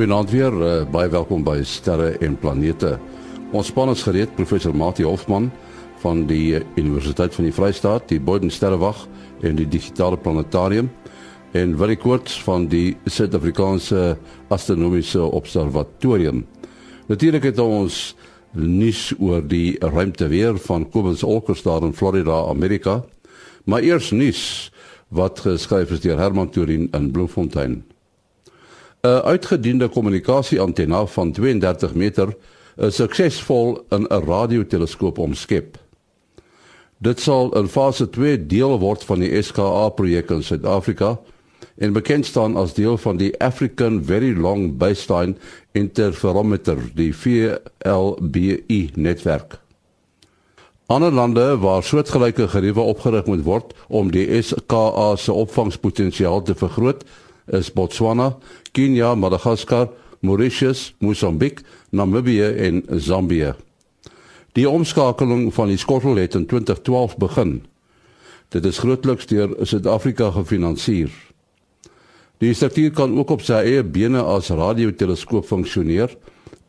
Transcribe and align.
Goeienaand 0.00 0.30
weer, 0.32 0.54
uh, 0.64 0.68
baie 0.88 1.10
welkom 1.12 1.42
by 1.44 1.58
Sterre 1.68 2.14
en 2.24 2.32
Planete. 2.40 2.94
Ons 3.52 3.68
span 3.68 3.90
is 3.92 4.00
gereed 4.06 4.30
professor 4.32 4.72
Mati 4.72 5.04
Hofman 5.04 5.50
van 6.00 6.22
die 6.24 6.56
Universiteit 6.80 7.36
van 7.36 7.44
die 7.44 7.52
Vrystaat, 7.52 8.06
die 8.08 8.16
Boden 8.16 8.48
Sterrewag 8.48 9.02
en 9.44 9.58
die 9.58 9.66
Digitale 9.68 10.16
Planetarium 10.16 10.88
en 11.52 11.76
Willie 11.76 11.98
Koorts 12.00 12.38
van 12.46 12.64
die 12.72 12.94
Suid-Afrikaanse 13.04 14.16
Astronomiese 14.48 15.20
Observatorium. 15.20 16.46
Natuurlik 17.12 17.50
het 17.50 17.60
ons 17.60 18.00
nuus 18.56 19.10
oor 19.20 19.44
die 19.44 19.76
ruimteweer 19.84 20.56
van 20.64 20.88
Kobus 20.88 21.28
Olkers 21.28 21.60
daar 21.68 21.84
in 21.84 21.92
Florida, 21.92 22.46
Amerika. 22.48 23.02
Maar 23.68 23.84
eers 23.84 24.14
nuus 24.16 24.72
wat 25.12 25.44
geskryf 25.44 25.92
is 25.92 26.00
deur 26.08 26.24
Herman 26.24 26.48
Turin 26.48 26.88
in 26.88 27.12
Bloemfontein. 27.12 27.82
'n 29.02 29.22
Uitgediende 29.24 29.88
kommunikasieantenna 29.88 31.06
van 31.06 31.32
32 31.32 31.94
meter 31.94 32.36
is 32.76 32.94
suksesvol 32.94 33.84
in 33.88 34.06
'n 34.08 34.24
radioteleskoop 34.24 35.18
omskep. 35.18 35.78
Dit 36.98 37.20
sal 37.20 37.56
in 37.56 37.68
fase 37.68 38.10
2 38.10 38.46
deel 38.46 38.78
word 38.78 39.04
van 39.04 39.18
die 39.18 39.42
SKA 39.42 39.88
projek 39.88 40.30
in 40.30 40.42
Suid-Afrika 40.42 41.18
en 41.76 41.92
bekend 41.92 42.26
staan 42.26 42.56
as 42.56 42.74
deel 42.74 42.98
van 42.98 43.16
die 43.16 43.40
African 43.40 44.04
Very 44.04 44.36
Long 44.36 44.76
Baseline 44.76 45.34
Interferometer, 45.72 46.76
die 46.94 47.16
VLBI 47.16 48.90
netwerk. 48.94 49.60
Ander 50.86 51.12
lande 51.12 51.56
waar 51.58 51.82
soortgelyke 51.82 52.48
geriewe 52.48 52.80
opgerig 52.80 53.24
moet 53.26 53.44
word 53.44 53.74
om 53.88 54.10
die 54.10 54.42
SKA 54.42 55.16
se 55.16 55.32
opvangspotensiaal 55.32 56.42
te 56.42 56.54
vergroot, 56.54 57.04
is 57.52 57.72
Botswana, 57.72 58.36
Kenia, 58.72 59.14
Madagaskar, 59.14 59.88
Mauritius, 60.20 60.94
Mosambiek, 60.98 61.60
Namibië 61.90 62.54
en 62.56 62.82
Zambië. 62.88 63.54
Die 64.52 64.68
omskakeling 64.68 65.48
van 65.54 65.70
die 65.70 65.78
skottel 65.78 66.16
het 66.16 66.34
in 66.34 66.46
2012 66.46 67.16
begin. 67.16 67.60
Dit 68.50 68.64
is 68.66 68.78
grootliks 68.82 69.26
deur 69.30 69.54
Suid-Afrika 69.62 70.30
gefinansier. 70.34 71.10
Die 72.40 72.54
struktuur 72.54 72.90
kan 72.96 73.14
ook 73.18 73.30
op 73.30 73.42
sy 73.44 73.60
eie 73.62 73.84
bene 73.84 74.22
as 74.24 74.48
radioteleskoop 74.50 75.46
funksioneer 75.46 76.16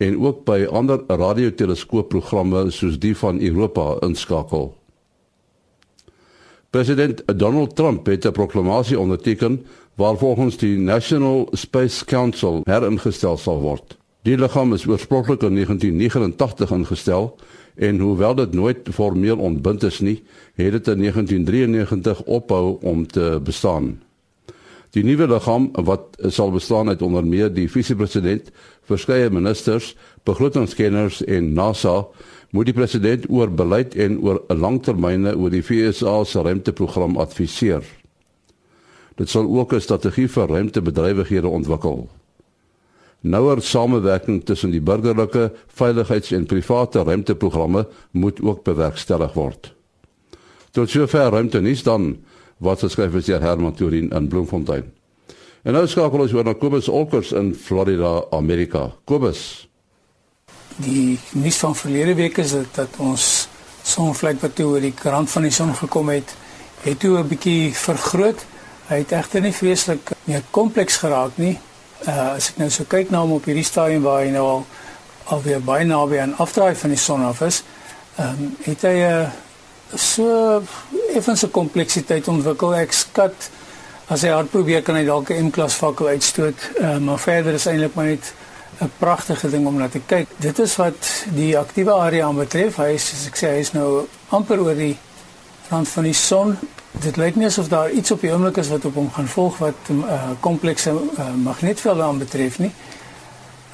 en 0.03 0.17
ook 0.19 0.43
by 0.45 0.66
ander 0.67 1.01
radioteleskoopprogramme 1.07 2.67
soos 2.75 2.99
die 2.99 3.16
van 3.17 3.39
Europa 3.39 3.95
inskakel. 4.05 4.73
President 6.71 7.23
Donald 7.39 7.75
Trump 7.75 8.05
het 8.05 8.25
'n 8.25 8.31
proklamasie 8.31 8.99
onderteken 8.99 9.66
waarvolgens 10.02 10.57
die 10.57 10.77
National 10.77 11.47
Space 11.52 12.05
Council 12.05 12.61
heringestel 12.66 13.38
sal 13.38 13.59
word. 13.61 13.97
Die 14.25 14.38
liggaam 14.38 14.73
is 14.73 14.85
oorspronklik 14.89 15.44
in 15.45 15.59
1989 15.59 16.71
ingestel 16.73 17.35
en 17.75 17.99
hoewel 18.02 18.35
dit 18.35 18.53
nooit 18.57 18.89
formeel 18.94 19.38
ontbind 19.38 19.83
is 19.85 19.99
nie, 20.02 20.17
het 20.57 20.73
dit 20.77 20.89
in 20.94 21.05
1993 21.05 22.23
ophou 22.25 22.77
om 22.81 23.05
te 23.07 23.38
bestaan. 23.44 23.94
Die 24.91 25.05
nuwe 25.05 25.29
liggaam 25.31 25.69
wat 25.88 26.17
sal 26.33 26.52
bestaan 26.52 26.89
uit 26.89 27.02
onder 27.02 27.25
meer 27.25 27.53
die 27.53 27.69
vise-president, 27.72 28.49
verskeie 28.89 29.29
ministers, 29.29 29.94
begrotingskenners 30.27 31.22
en 31.23 31.53
NASA, 31.53 32.02
moet 32.52 32.67
die 32.67 32.75
president 32.75 33.29
oor 33.29 33.53
beleid 33.53 33.95
en 33.95 34.19
oor 34.19 34.41
'n 34.49 34.59
langtermyne 34.59 35.38
oor 35.38 35.49
die 35.49 35.63
VSA 35.63 36.23
se 36.23 36.41
ruimteprogram 36.41 37.17
adviseer. 37.17 38.00
Dit 39.16 39.29
sal 39.29 39.47
ook 39.47 39.73
'n 39.73 39.81
strategie 39.81 40.27
vir 40.27 40.47
ruimtebedrywighede 40.47 41.47
ontwikkel. 41.47 42.09
Nouer 43.22 43.61
samewerking 43.61 44.45
tussen 44.45 44.72
die 44.72 44.81
burgerlike, 44.81 45.51
veiligheids- 45.67 46.31
en 46.31 46.45
private 46.45 47.03
ruimteprogramme 47.03 47.88
moet 48.11 48.41
ook 48.41 48.63
bewerkstellig 48.63 49.33
word. 49.33 49.73
Tot 50.71 50.89
sover 50.89 51.29
ruimtenis 51.29 51.83
dan 51.83 52.17
wat 52.57 52.79
geskryf 52.79 53.13
is 53.13 53.25
deur 53.25 53.41
Herman 53.41 53.73
Turin 53.73 54.09
in 54.09 54.27
Bloemfontein. 54.27 54.91
En 55.61 55.73
nou 55.73 55.88
skakel 55.88 56.19
ons 56.19 56.33
oor 56.33 56.44
na 56.47 56.53
Kobus 56.57 56.89
Olkers 56.89 57.31
in 57.38 57.51
Florida, 57.53 58.23
Amerika. 58.31 58.88
Kobus. 59.05 59.67
Die 60.81 61.19
nuus 61.38 61.57
van 61.61 61.75
verlede 61.75 62.16
week 62.17 62.39
is 62.41 62.51
dit 62.51 62.69
dat 62.75 62.97
ons 62.97 63.47
sonvlek 63.83 64.41
wat 64.41 64.55
toe 64.57 64.66
oor 64.66 64.81
die 64.81 64.94
rand 65.03 65.29
van 65.29 65.45
die 65.45 65.53
son 65.53 65.75
gekom 65.77 66.09
het, 66.09 66.33
het 66.81 67.00
toe 67.00 67.19
'n 67.19 67.27
bietjie 67.27 67.73
vergroot. 67.73 68.45
Hy 68.91 68.97
het 69.06 69.12
egter 69.16 69.40
nie 69.40 69.53
vreeslik 69.56 70.09
meer 70.28 70.41
kompleks 70.52 70.97
geraak 71.00 71.38
nie. 71.40 71.53
Uh 72.03 72.34
as 72.35 72.50
ek 72.52 72.57
nou 72.59 72.68
so 72.74 72.84
kyk 72.91 73.12
na 73.13 73.22
hom 73.24 73.38
op 73.38 73.46
hierdie 73.47 73.63
stadium 73.63 74.03
waar 74.03 74.25
hy 74.25 74.34
nou 74.34 74.44
al 74.47 74.66
alweer 75.31 75.62
baie 75.63 75.85
naby 75.88 76.19
aan 76.19 76.34
afdraai 76.44 76.75
van 76.75 76.91
die 76.91 77.00
son 77.00 77.24
af 77.24 77.40
is, 77.46 77.62
ehm 78.18 78.41
um, 78.41 78.50
het 78.66 78.84
hy 78.84 78.96
'n 79.00 79.22
uh, 79.22 79.30
so 79.96 80.63
effens 81.16 81.44
'n 81.46 81.51
kompleksiteit 81.51 82.28
ontwikkel. 82.28 82.75
Ek 82.75 82.91
skat 82.91 83.50
as 84.07 84.22
hy 84.22 84.30
hard 84.30 84.51
probeer 84.51 84.81
kan 84.84 84.96
hy 84.96 85.06
dalk 85.06 85.30
'n 85.30 85.46
M-klas 85.46 85.74
fakkel 85.74 86.07
uitstoot, 86.07 86.59
uh, 86.81 86.97
maar 86.97 87.19
verder 87.19 87.53
is 87.53 87.66
eintlik 87.66 87.96
maar 87.96 88.06
net 88.12 88.34
'n 88.81 88.91
pragtige 88.97 89.50
ding 89.50 89.68
om 89.68 89.78
na 89.78 89.88
te 89.88 90.01
kyk. 90.06 90.28
Dit 90.38 90.59
is 90.59 90.75
wat 90.75 91.25
die 91.35 91.57
aktiewe 91.57 91.91
area 91.91 92.31
betref. 92.34 92.75
Hy 92.75 92.91
is 92.96 93.07
soos 93.07 93.28
ek 93.28 93.38
sê, 93.38 93.47
hy 93.47 93.59
is 93.59 93.72
nou 93.72 94.07
amper 94.30 94.59
oor 94.59 94.75
die 94.75 94.97
rand 95.69 95.88
van 95.88 96.03
die 96.03 96.13
son. 96.13 96.57
Dit 96.91 97.16
lyk 97.16 97.35
nie 97.35 97.46
asof 97.46 97.68
daar 97.68 97.91
iets 97.91 98.12
op 98.12 98.22
die 98.22 98.31
oomblik 98.31 98.57
is 98.57 98.69
wat 98.69 98.85
op 98.85 98.96
hom 98.96 99.12
gaan 99.12 99.28
volg 99.28 99.57
wat 99.57 99.90
'n 99.90 100.03
uh, 100.07 100.29
komplekse 100.40 100.91
uh, 100.91 101.34
magnetveld 101.44 102.00
aan 102.00 102.18
betref 102.18 102.59
nie. 102.59 102.72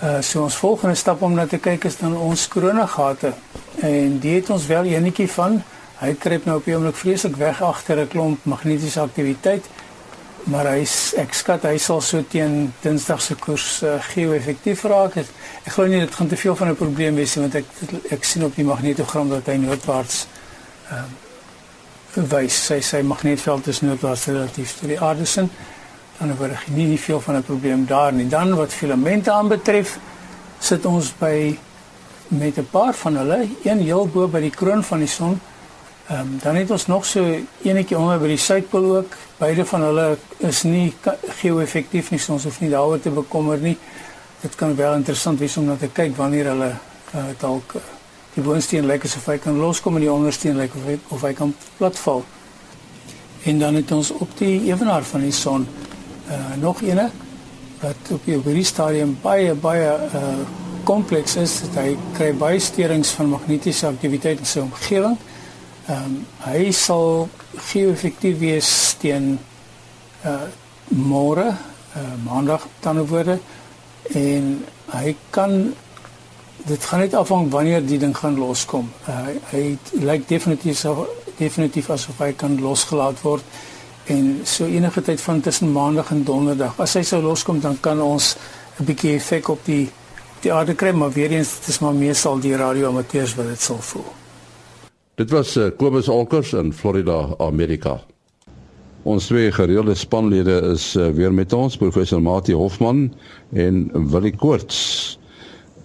Uh 0.04 0.22
so 0.22 0.44
ons 0.44 0.56
volgende 0.56 0.96
stap 0.96 1.22
om 1.22 1.34
na 1.34 1.48
te 1.48 1.58
kyk 1.58 1.84
is 1.84 1.98
dan 1.98 2.18
ons 2.18 2.48
koronagate. 2.48 3.34
En 3.80 4.20
die 4.20 4.36
het 4.36 4.50
ons 4.50 4.66
wel 4.66 4.84
enetjie 4.84 5.32
van 5.32 5.64
Hy 5.98 6.12
kruip 6.22 6.44
nou 6.46 6.60
op 6.60 6.66
die 6.68 6.76
oomblik 6.76 6.98
vreeslik 7.00 7.40
weg 7.42 7.62
agter 7.66 7.98
'n 7.98 8.08
klomp 8.08 8.46
magnetiese 8.46 9.00
aktiwiteit. 9.02 9.66
Maar 10.44 10.68
hy's 10.78 11.14
ek 11.18 11.34
skat 11.34 11.64
hy 11.64 11.78
sal 11.78 12.02
so 12.02 12.24
teen 12.30 12.74
Dinsdag 12.82 13.22
se 13.22 13.36
koers 13.36 13.82
uh, 13.84 13.98
geo-effektief 14.14 14.84
raak. 14.84 15.14
Het. 15.14 15.26
Ek 15.66 15.74
glo 15.74 15.86
nie 15.86 16.00
dit 16.00 16.16
gaan 16.16 16.28
te 16.28 16.38
veel 16.38 16.56
van 16.56 16.70
'n 16.70 16.76
probleem 16.76 17.16
wees 17.16 17.36
nie 17.36 17.50
want 17.50 17.56
ek 17.56 17.66
ek 18.12 18.24
sien 18.24 18.44
op 18.44 18.56
die 18.56 18.66
magnetogram 18.66 19.30
dat 19.30 19.46
hy 19.46 19.56
noordwaarts 19.56 20.28
uh, 20.92 21.02
wys. 22.18 22.66
Sy 22.66 22.80
sy 22.82 23.02
magnetveld 23.02 23.68
is 23.68 23.82
noordwaarts 23.82 24.26
relatief 24.26 24.78
tot 24.80 24.90
die 24.90 25.00
aarde 25.00 25.26
se. 25.26 25.48
Dan 26.18 26.36
word 26.38 26.52
er 26.52 26.64
nie 26.74 26.88
nie 26.88 27.00
veel 27.00 27.22
van 27.22 27.36
'n 27.36 27.44
probleem 27.44 27.86
daar 27.86 28.14
nie. 28.14 28.28
Dan 28.28 28.56
wat 28.56 28.74
filamente 28.74 29.32
aanbetref, 29.32 30.00
sit 30.60 30.86
ons 30.86 31.14
by 31.20 31.58
met 32.28 32.58
'n 32.58 32.68
paar 32.72 32.94
van 32.94 33.18
hulle, 33.18 33.48
een 33.64 33.80
heel 33.80 34.08
bo 34.08 34.28
by 34.28 34.40
die 34.40 34.56
kroon 34.56 34.84
van 34.84 35.00
die 35.00 35.08
son 35.08 35.40
um, 36.12 36.40
dan 36.42 36.56
het 36.56 36.72
ons 36.72 36.86
nog 36.88 37.06
so 37.06 37.24
enetjie 37.62 37.98
onder 37.98 38.20
by 38.20 38.32
die 38.32 38.38
suidpool 38.42 38.96
ook. 38.96 39.16
Beide 39.38 39.66
van 39.66 39.82
hulle 39.82 40.08
is 40.38 40.64
nie 40.64 40.94
geo-effektief 41.42 42.12
nie, 42.12 42.20
so 42.20 42.38
ons 42.38 42.48
hoef 42.48 42.60
nie 42.64 42.72
daaroor 42.72 43.00
te 43.00 43.14
bekommer 43.14 43.60
nie. 43.62 43.78
Dit 44.42 44.56
kan 44.56 44.76
wel 44.76 44.96
interessant 45.02 45.40
wees 45.40 45.58
om 45.58 45.66
na 45.66 45.76
te 45.76 45.92
kyk 45.94 46.16
wanneer 46.18 46.54
hulle 46.54 46.72
uh, 46.72 47.30
dalk 47.40 47.76
uh, 47.76 47.97
die 48.38 48.46
boonsteen 48.46 48.86
lyk 48.86 49.08
asof 49.08 49.26
hy 49.32 49.38
kan 49.42 49.58
loskom 49.58 49.98
en 49.98 50.06
die 50.06 50.12
ondersteen 50.14 50.58
lyk 50.60 50.76
of 50.78 50.86
hy, 50.86 50.98
of 51.16 51.24
hy 51.26 51.34
kan 51.38 51.54
platval. 51.78 52.24
En 53.50 53.62
dan 53.62 53.78
het 53.80 53.92
ons 53.96 54.12
op 54.14 54.34
die 54.38 54.68
ewenaar 54.70 55.06
van 55.08 55.24
die 55.26 55.34
son 55.34 55.66
uh, 56.30 56.54
nog 56.62 56.84
eene 56.86 57.10
wat 57.82 58.12
op 58.14 58.26
die, 58.26 58.38
op 58.38 58.46
die 58.46 58.66
stadium 58.66 59.16
baie 59.22 59.54
baie 59.54 59.90
uh, 59.90 60.22
kompleks 60.88 61.36
is. 61.38 61.60
Hy 61.76 61.96
kry 62.18 62.32
baie 62.38 62.60
sterings 62.62 63.12
van 63.18 63.32
magnetiese 63.34 63.90
aktiwiteit 63.90 64.42
in 64.44 64.50
sy 64.50 64.62
omgewing. 64.66 65.18
Ehm 65.88 66.06
um, 66.06 66.16
hy 66.44 66.72
sal 66.76 67.28
geo-effektief 67.72 68.40
wees 68.42 68.70
teen 69.02 69.38
uh 70.28 70.48
môre, 70.88 71.50
uh 71.98 72.14
maandag 72.24 72.68
tanoorde 72.84 73.38
en 74.16 74.52
hy 74.94 75.16
kan 75.36 75.74
dit 76.66 76.86
gaan 76.86 77.00
net 77.00 77.14
afhang 77.14 77.50
wanneer 77.52 77.86
die 77.86 78.00
ding 78.00 78.18
gaan 78.18 78.38
loskom. 78.40 78.90
Uh, 79.10 79.28
hy 79.52 79.78
lyk 79.92 80.28
definitief 80.28 80.78
so 80.78 81.08
definitief 81.38 81.90
asof 81.90 82.20
hy 82.20 82.32
kan 82.34 82.58
losgelaat 82.62 83.22
word 83.22 83.44
en 84.08 84.40
so 84.48 84.66
enige 84.66 85.02
tyd 85.02 85.22
van 85.22 85.42
tussen 85.42 85.72
maandag 85.72 86.12
en 86.12 86.24
donderdag. 86.24 86.80
As 86.80 86.96
hy 86.96 87.04
sou 87.04 87.22
loskom 87.22 87.60
dan 87.60 87.80
kan 87.80 88.02
ons 88.02 88.36
'n 88.80 88.86
bietjie 88.86 89.16
effek 89.16 89.50
op 89.50 89.66
die 89.66 89.90
die 90.42 90.54
aarde 90.54 90.76
kry, 90.76 90.92
maar 90.94 91.12
weer 91.12 91.32
eens 91.32 91.60
dit 91.60 91.68
is 91.68 91.80
maar 91.80 91.94
meestal 91.94 92.40
die 92.40 92.56
radioamateurs 92.56 93.36
wat 93.36 93.48
dit 93.48 93.62
sal 93.62 93.82
voel. 93.82 94.06
Dit 95.16 95.32
was 95.34 95.56
uh, 95.58 95.72
Kobus 95.78 96.08
Olkers 96.08 96.54
in 96.54 96.74
Florida, 96.74 97.34
Amerika. 97.38 98.00
Ons 99.04 99.26
twee 99.26 99.52
gereelde 99.52 99.96
spanlede 99.96 100.62
is 100.74 100.96
uh, 100.96 101.10
weer 101.10 101.34
met 101.34 101.54
ons, 101.54 101.78
professor 101.78 102.22
Mati 102.22 102.54
Hofman 102.54 103.14
en 103.54 103.90
Willie 104.12 104.36
Koorts. 104.36 105.18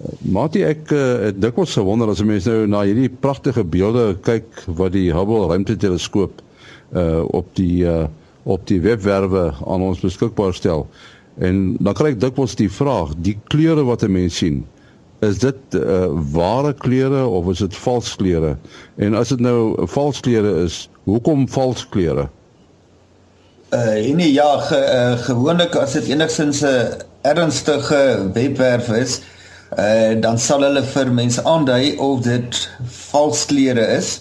Uh, 0.01 0.15
Mati, 0.33 0.63
ek 0.65 0.91
uh, 0.91 1.03
het 1.29 1.41
dikwels 1.43 1.75
gewonder 1.77 2.09
as 2.09 2.23
mense 2.25 2.51
nou 2.51 2.67
na 2.67 2.83
hierdie 2.89 3.11
pragtige 3.11 3.65
beelde 3.65 4.17
kyk 4.25 4.65
wat 4.67 4.93
die 4.97 5.11
Hubble 5.13 5.47
ruimteteleskoop 5.53 6.43
uh, 6.97 7.23
op 7.29 7.49
die 7.59 7.85
uh, 7.85 8.07
op 8.43 8.67
die 8.67 8.81
webwerwe 8.83 9.53
aan 9.55 9.85
ons 9.87 10.01
beskikbaar 10.03 10.55
stel. 10.55 10.89
En 11.39 11.77
dan 11.79 11.95
kry 11.95 12.11
ek 12.13 12.21
dikwels 12.21 12.57
die 12.59 12.71
vraag, 12.71 13.15
die 13.23 13.37
kleure 13.55 13.85
wat 13.87 14.03
'n 14.03 14.13
mens 14.13 14.37
sien, 14.37 14.65
is 15.23 15.39
dit 15.39 15.77
uh, 15.79 16.11
ware 16.35 16.73
kleure 16.75 17.25
of 17.27 17.49
is 17.53 17.63
dit 17.63 17.77
vals 17.85 18.17
kleure? 18.19 18.57
En 18.99 19.15
as 19.15 19.29
dit 19.29 19.41
nou 19.41 19.87
vals 19.87 20.21
kleure 20.21 20.65
is, 20.65 20.89
hoekom 21.07 21.47
vals 21.49 21.87
kleure? 21.95 22.29
Uh 23.73 24.13
nee 24.19 24.33
ja, 24.33 24.59
ge, 24.67 24.77
uh, 24.77 25.19
gewoonlik 25.25 25.75
as 25.81 25.93
dit 25.93 26.11
enigstens 26.13 26.61
'n 26.61 26.99
ernstige 27.23 28.31
webwerf 28.35 28.89
is, 28.89 29.23
uh 29.79 30.21
dan 30.21 30.39
sal 30.39 30.63
hulle 30.67 30.83
vir 30.85 31.13
mense 31.13 31.43
aandui 31.49 31.97
of 31.97 32.23
dit 32.27 32.61
vals 33.11 33.47
kleure 33.47 33.87
is. 33.97 34.21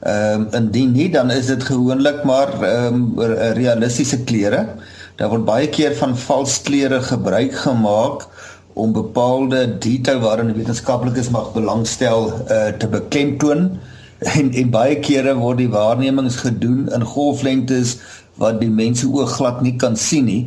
Ehm 0.00 0.40
um, 0.40 0.48
indien 0.56 0.92
nie 0.92 1.08
dan 1.12 1.30
is 1.30 1.46
dit 1.46 1.62
gewoonlik 1.64 2.24
maar 2.24 2.52
ehm 2.62 2.94
um, 2.94 3.20
realistiese 3.56 4.24
kleure. 4.24 4.66
Daar 5.16 5.28
word 5.28 5.44
baie 5.44 5.68
keer 5.68 5.96
van 5.96 6.16
vals 6.16 6.62
kleure 6.62 7.00
gebruik 7.02 7.54
gemaak 7.54 8.26
om 8.72 8.92
bepaalde 8.92 9.78
detail 9.78 10.20
waarin 10.20 10.54
wetenskaplikes 10.56 11.30
mag 11.30 11.52
belangstel 11.52 12.32
uh 12.48 12.68
te 12.78 12.88
beklemtoon. 12.88 13.70
En 14.20 14.52
en 14.52 14.70
baie 14.70 14.98
kere 15.00 15.32
word 15.34 15.56
die 15.62 15.70
waarnemings 15.72 16.36
gedoen 16.36 16.90
in 16.92 17.04
golflengtes 17.04 17.94
wat 18.36 18.58
die 18.60 18.68
mense 18.68 19.08
oog 19.08 19.32
glad 19.38 19.62
nie 19.64 19.76
kan 19.80 19.96
sien 19.96 20.24
nie. 20.24 20.42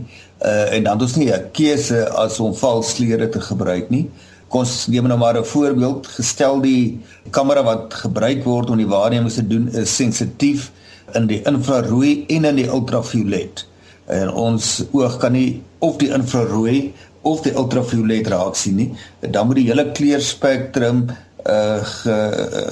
Uh 0.46 0.74
en 0.78 0.84
dan 0.84 1.02
is 1.02 1.16
nie 1.16 1.32
'n 1.34 1.50
keuse 1.52 2.10
as 2.10 2.40
om 2.40 2.54
vals 2.56 2.94
kleure 2.94 3.30
te 3.30 3.42
gebruik 3.42 3.90
nie. 3.90 4.10
Kom 4.54 4.62
ons 4.62 4.86
neem 4.86 5.08
nou 5.10 5.18
maar 5.18 5.38
'n 5.40 5.46
voorbeeld. 5.50 6.08
Gestel 6.08 6.62
die 6.62 7.02
kamera 7.32 7.64
wat 7.64 7.94
gebruik 7.94 8.44
word 8.44 8.70
om 8.70 8.78
die 8.78 8.88
waarnemings 8.88 9.34
te 9.34 9.48
doen 9.48 9.68
is 9.74 9.96
sensitief 9.96 10.72
in 11.16 11.26
die 11.28 11.42
infrarooi 11.42 12.26
en 12.28 12.46
in 12.46 12.56
die 12.56 12.70
ultraviolet. 12.70 13.66
En 14.06 14.30
ons 14.30 14.84
oog 14.92 15.18
kan 15.18 15.32
nie 15.32 15.64
of 15.80 15.98
die 15.98 16.14
infrarooi 16.14 16.94
of 17.22 17.42
die 17.42 17.54
ultraviolet 17.56 18.28
raak 18.28 18.56
sien 18.56 18.76
nie. 18.76 18.94
Dan 19.20 19.48
moet 19.48 19.56
die 19.56 19.68
hele 19.68 19.92
kleurspektrum 19.92 21.10
uh 21.50 21.84
ge, 21.84 22.18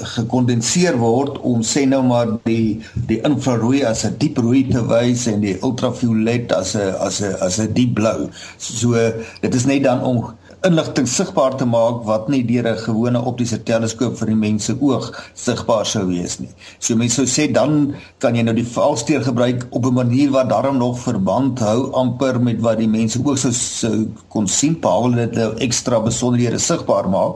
gekondenseer 0.04 0.96
word 0.98 1.40
om 1.40 1.62
sê 1.62 1.86
nou 1.86 2.04
maar 2.04 2.38
die 2.44 2.80
die 3.08 3.20
infrarooi 3.26 3.84
as 3.84 4.06
'n 4.06 4.16
diep 4.18 4.38
rooi 4.38 4.68
te 4.70 4.86
wys 4.86 5.26
en 5.28 5.42
die 5.42 5.58
ultraviolet 5.62 6.54
as 6.54 6.76
'n 6.76 6.94
as 7.00 7.22
'n 7.22 7.36
as 7.42 7.60
'n 7.60 7.74
diep 7.74 7.96
blou. 7.96 8.30
So 8.58 8.94
dit 9.42 9.56
is 9.56 9.66
net 9.66 9.84
dan 9.84 10.04
om 10.04 10.38
inligting 10.68 11.08
sigbaar 11.10 11.56
te 11.58 11.66
maak 11.66 12.04
wat 12.06 12.28
nie 12.30 12.44
deur 12.46 12.68
'n 12.70 12.78
gewone 12.78 13.22
optiese 13.22 13.64
teleskoop 13.64 14.18
vir 14.18 14.28
die 14.28 14.36
mense 14.36 14.76
oog 14.80 15.08
sigbaar 15.34 15.86
sou 15.86 16.06
wees 16.06 16.40
nie. 16.40 16.50
So 16.80 16.96
mense 16.96 17.16
sou 17.16 17.26
sê 17.26 17.52
dan 17.52 17.96
kan 18.20 18.36
jy 18.36 18.44
nou 18.44 18.54
die 18.54 18.68
valsteer 18.74 19.24
gebruik 19.24 19.66
op 19.72 19.86
'n 19.86 19.94
manier 19.94 20.30
wat 20.32 20.50
daarom 20.50 20.78
nog 20.78 21.00
verband 21.00 21.60
hou 21.60 21.92
amper 21.94 22.40
met 22.42 22.62
wat 22.62 22.78
die 22.78 22.88
mense 22.88 23.20
oog 23.26 23.38
sou, 23.38 23.52
sou 23.52 24.08
kon 24.30 24.48
sien 24.48 24.80
behalwe 24.80 25.16
dit 25.16 25.36
nou 25.36 25.56
ekstra 25.58 26.00
besonderhede 26.00 26.60
sigbaar 26.60 27.10
maak. 27.10 27.36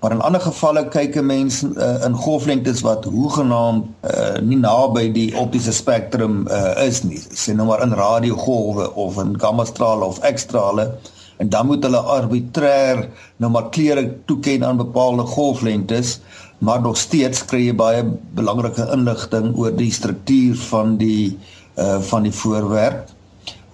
Maar 0.00 0.12
in 0.12 0.20
ander 0.20 0.40
gevalle 0.40 0.88
kyk 0.88 1.16
'n 1.16 1.26
mens 1.26 1.62
uh, 1.62 2.04
in 2.04 2.12
golflengtes 2.12 2.80
wat 2.80 3.04
hoegenaamd 3.04 3.84
uh, 4.04 4.38
nie 4.42 4.58
naby 4.58 5.12
die 5.12 5.36
optiese 5.36 5.72
spektrum 5.72 6.46
uh, 6.50 6.86
is 6.86 7.02
nie. 7.02 7.20
Sê 7.32 7.54
nou 7.54 7.66
maar 7.66 7.82
in 7.82 7.92
radiogolwe 7.92 8.94
of 8.94 9.16
in 9.16 9.40
gammastrale 9.40 10.04
of 10.04 10.18
ekstrale 10.18 10.98
en 11.36 11.48
dan 11.48 11.66
moet 11.66 11.82
hulle 11.82 12.02
arbitrêr 12.16 13.08
nou 13.36 13.50
maar 13.52 13.70
kleure 13.74 14.06
toeken 14.24 14.64
aan 14.64 14.76
bepaalde 14.76 15.22
golflengtes, 15.22 16.20
maar 16.58 16.80
nog 16.80 16.96
steeds 16.96 17.44
kry 17.44 17.66
jy 17.66 17.74
baie 17.74 18.04
belangrike 18.36 18.86
inligting 18.94 19.50
oor 19.56 19.74
die 19.76 19.92
struktuur 19.92 20.56
van 20.70 20.96
die 20.96 21.38
uh, 21.78 21.98
van 22.00 22.22
die 22.22 22.32
voorwerp. 22.32 23.10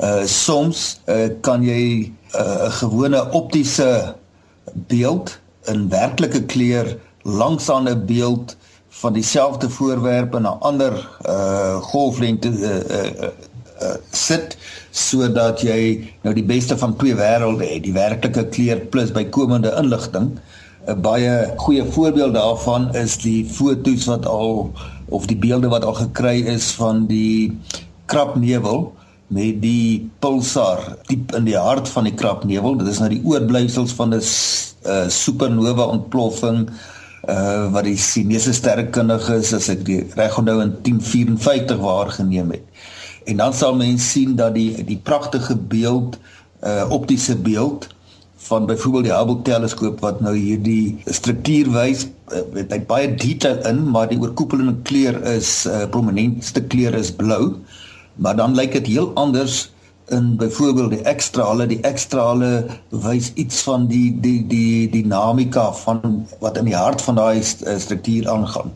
Uh 0.01 0.25
soms 0.25 1.01
uh, 1.07 1.29
kan 1.45 1.62
jy 1.62 2.09
'n 2.09 2.17
uh, 2.41 2.71
gewone 2.81 3.21
optiese 3.37 4.15
beeld 4.73 5.39
in 5.69 5.89
werklike 5.89 6.45
kleur 6.45 6.97
langs 7.23 7.71
aan 7.71 7.89
'n 7.89 8.07
beeld 8.07 8.57
van 8.89 9.12
dieselfde 9.12 9.71
voorwerp 9.71 10.35
in 10.35 10.43
'n 10.43 10.61
ander 10.61 11.09
uh 11.27 11.77
golflengte 11.77 12.49
uh, 12.49 12.69
uh, 12.91 13.29
uh 13.83 13.95
sit 14.11 14.57
sodat 14.91 15.63
jy 15.63 16.11
nou 16.23 16.35
die 16.35 16.47
beste 16.47 16.77
van 16.79 16.97
twee 16.99 17.15
wêrelde 17.15 17.67
het. 17.67 17.83
Die 17.85 17.95
werklike 17.95 18.47
kleur 18.55 18.81
plus 18.93 19.13
bykomende 19.15 19.75
inligting. 19.79 20.39
'n 20.89 21.01
baie 21.01 21.53
goeie 21.57 21.85
voorbeeld 21.85 22.35
daarvan 22.35 22.95
is 22.95 23.19
die 23.21 23.45
foto's 23.45 24.05
wat 24.09 24.27
al 24.27 24.73
of 25.09 25.27
die 25.27 25.37
beelde 25.37 25.69
wat 25.69 25.85
al 25.85 25.95
gekry 25.95 26.41
is 26.41 26.71
van 26.73 27.07
die 27.07 27.59
krapnevel 28.07 28.93
met 29.27 29.61
die 29.63 30.11
pulsar 30.19 30.97
diep 31.07 31.35
in 31.39 31.45
die 31.45 31.59
hart 31.59 31.89
van 31.89 32.09
die 32.09 32.15
krapnevel. 32.15 32.79
Dit 32.81 32.89
is 32.89 32.99
nou 32.99 33.11
die 33.13 33.23
oorblyfsels 33.25 33.93
van 33.93 34.15
'n 34.15 34.23
uh, 34.23 35.07
supernova 35.09 35.85
ontploffing 35.85 36.71
uh, 37.29 37.73
wat 37.73 37.85
die 37.85 37.97
Chinese 37.97 38.53
sterrekundiges 38.53 39.53
as 39.55 39.69
ek 39.69 39.87
reg 40.17 40.39
onthou 40.39 40.61
in 40.65 40.75
1054 40.83 41.79
waargeneem 41.79 42.51
het. 42.51 42.65
En 43.31 43.41
dan 43.41 43.55
sal 43.55 43.77
mense 43.79 44.06
sien 44.06 44.37
dat 44.38 44.55
die 44.59 44.85
die 44.85 44.99
pragtige 44.99 45.56
beeld 45.56 46.19
uh, 46.65 46.85
optiese 46.91 47.37
beeld 47.37 47.88
van 48.50 48.67
byvoorbeeld 48.67 49.05
die 49.05 49.15
Hubble 49.15 49.43
teleskoop 49.47 50.00
wat 50.05 50.21
nou 50.25 50.35
hierdie 50.37 50.99
struktuur 51.06 51.71
wys 51.73 52.06
met 52.53 52.73
uh, 52.73 52.81
baie 52.88 53.15
detail 53.15 53.61
in 53.69 53.85
maar 53.91 54.09
die 54.11 54.19
oorkoepelende 54.21 54.77
kleur 54.88 55.21
is 55.35 55.67
uh, 55.69 55.85
prominentste 55.93 56.62
kleur 56.73 56.97
is 56.97 57.12
blou 57.12 57.55
maar 58.21 58.37
dan 58.37 58.56
lyk 58.59 58.73
dit 58.73 58.87
heel 58.97 59.12
anders 59.15 59.71
in 60.11 60.37
byvoorbeeld 60.37 60.91
die 60.91 61.03
ekstrale 61.09 61.67
die 61.71 61.81
ekstrale 61.87 62.67
wys 62.91 63.31
iets 63.35 63.62
van 63.67 63.87
die 63.91 64.09
die 64.21 64.41
die 64.50 64.88
dinamika 64.91 65.71
van 65.85 66.26
wat 66.43 66.59
in 66.59 66.71
die 66.71 66.76
hart 66.76 67.03
van 67.03 67.21
daai 67.21 67.38
eh, 67.38 67.76
struktuur 67.79 68.29
aangaan. 68.31 68.75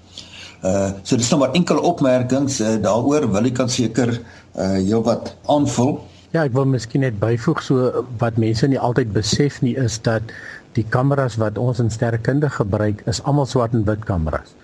Uh 0.65 0.91
so 1.03 1.17
dis 1.17 1.29
nou 1.33 1.41
maar 1.43 1.57
enkele 1.59 1.83
opmerkings 1.83 2.61
uh, 2.61 2.77
daaroor 2.83 3.27
wil 3.33 3.51
ek 3.51 3.59
kan 3.59 3.69
seker 3.69 4.15
uh 4.57 4.75
heelwat 4.79 5.35
aanvul. 5.47 5.99
Ja, 6.35 6.45
ek 6.45 6.55
wil 6.55 6.67
miskien 6.67 7.05
net 7.07 7.21
byvoeg 7.21 7.63
so 7.63 8.05
wat 8.19 8.39
mense 8.43 8.67
nie 8.67 8.79
altyd 8.79 9.13
besef 9.15 9.61
nie 9.63 9.77
is 9.79 10.01
dat 10.03 10.35
die 10.75 10.87
kameras 10.91 11.39
wat 11.39 11.59
ons 11.59 11.79
in 11.83 11.91
sterrekunde 11.91 12.51
gebruik 12.51 13.05
is 13.11 13.23
almal 13.23 13.47
swart 13.47 13.75
en 13.75 13.85
wit 13.87 14.03
kameras. 14.05 14.55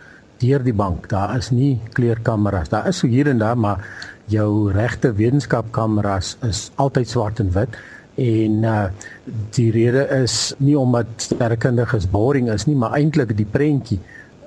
Deur 0.40 0.62
die 0.64 0.74
bank, 0.74 1.08
daar 1.12 1.36
is 1.36 1.50
nie 1.52 1.78
kleurkameras. 1.94 2.70
Daar 2.72 2.88
is 2.88 3.02
so 3.02 3.06
hier 3.06 3.28
en 3.28 3.38
daar, 3.38 3.58
maar 3.58 3.84
jou 4.30 4.72
regte 4.72 5.12
wetenskapkameras 5.12 6.36
is 6.46 6.70
altyd 6.80 7.08
swart 7.08 7.40
en 7.42 7.50
wit 7.54 7.76
en 8.20 8.64
uh 8.66 8.84
die 9.54 9.70
rede 9.70 10.02
is 10.22 10.54
nie 10.58 10.76
omdat 10.78 11.06
sterrekundiges 11.22 12.08
boring 12.10 12.50
is 12.50 12.66
nie 12.66 12.76
maar 12.78 12.96
eintlik 12.98 13.36
die 13.38 13.46
prentjie 13.46 13.98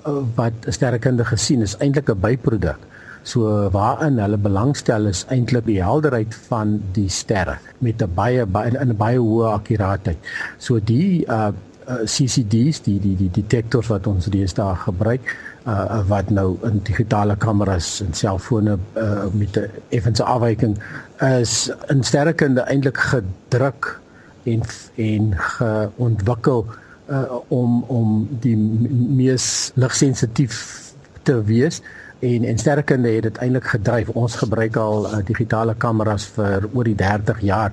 uh, 0.06 0.20
wat 0.36 0.68
sterrekundige 0.68 1.36
gesien 1.36 1.64
is 1.64 1.76
eintlik 1.80 2.10
'n 2.10 2.20
byproduk 2.20 2.80
so 3.24 3.70
waarin 3.72 4.20
hulle 4.20 4.38
belangstel 4.38 5.08
is 5.08 5.24
eintlik 5.32 5.66
die 5.68 5.80
helderheid 5.84 6.36
van 6.50 6.78
die 6.96 7.10
sterre 7.10 7.58
met 7.80 8.02
'n 8.02 8.14
baie 8.16 8.46
in 8.68 8.90
'n 8.90 8.98
baie 8.98 9.18
hoë 9.18 9.54
akkuraatheid 9.54 10.18
so 10.58 10.80
die 10.80 11.26
uh, 11.28 11.52
uh 11.88 12.04
CCD's 12.06 12.82
die 12.82 13.00
die 13.00 13.16
die 13.16 13.32
detektors 13.32 13.88
wat 13.88 14.08
ons 14.08 14.26
deesdae 14.26 14.76
gebruik 14.76 15.36
uh 15.66 16.04
wat 16.08 16.30
nou 16.30 16.58
in 16.64 16.80
digitale 16.84 17.36
kameras 17.36 18.02
en 18.02 18.14
selfone 18.14 18.78
uh 18.96 19.26
met 19.34 19.58
'n 19.58 19.70
effense 19.90 20.24
afwyking 20.24 20.78
is 21.20 21.72
in 21.90 22.04
sterrekunde 22.04 22.62
eintlik 22.62 22.98
gedruk 22.98 24.00
en 24.44 24.62
en 24.96 25.34
geontwikkel 25.38 26.66
uh 27.10 27.40
om 27.48 27.84
om 27.84 28.28
die 28.40 28.58
mees 28.58 29.72
ligsensitief 29.76 30.94
te 31.24 31.44
wees 31.44 31.82
en 32.30 32.48
en 32.52 32.58
sterrekunde 32.58 33.10
het 33.16 33.28
dit 33.28 33.38
eintlik 33.44 33.68
gedryf 33.76 34.10
ons 34.10 34.36
gebruik 34.42 34.80
al 34.80 35.08
uh, 35.10 35.20
digitale 35.26 35.76
kameras 35.76 36.26
vir 36.38 36.70
oor 36.72 36.90
die 36.90 36.98
30 37.00 37.44
jaar 37.52 37.72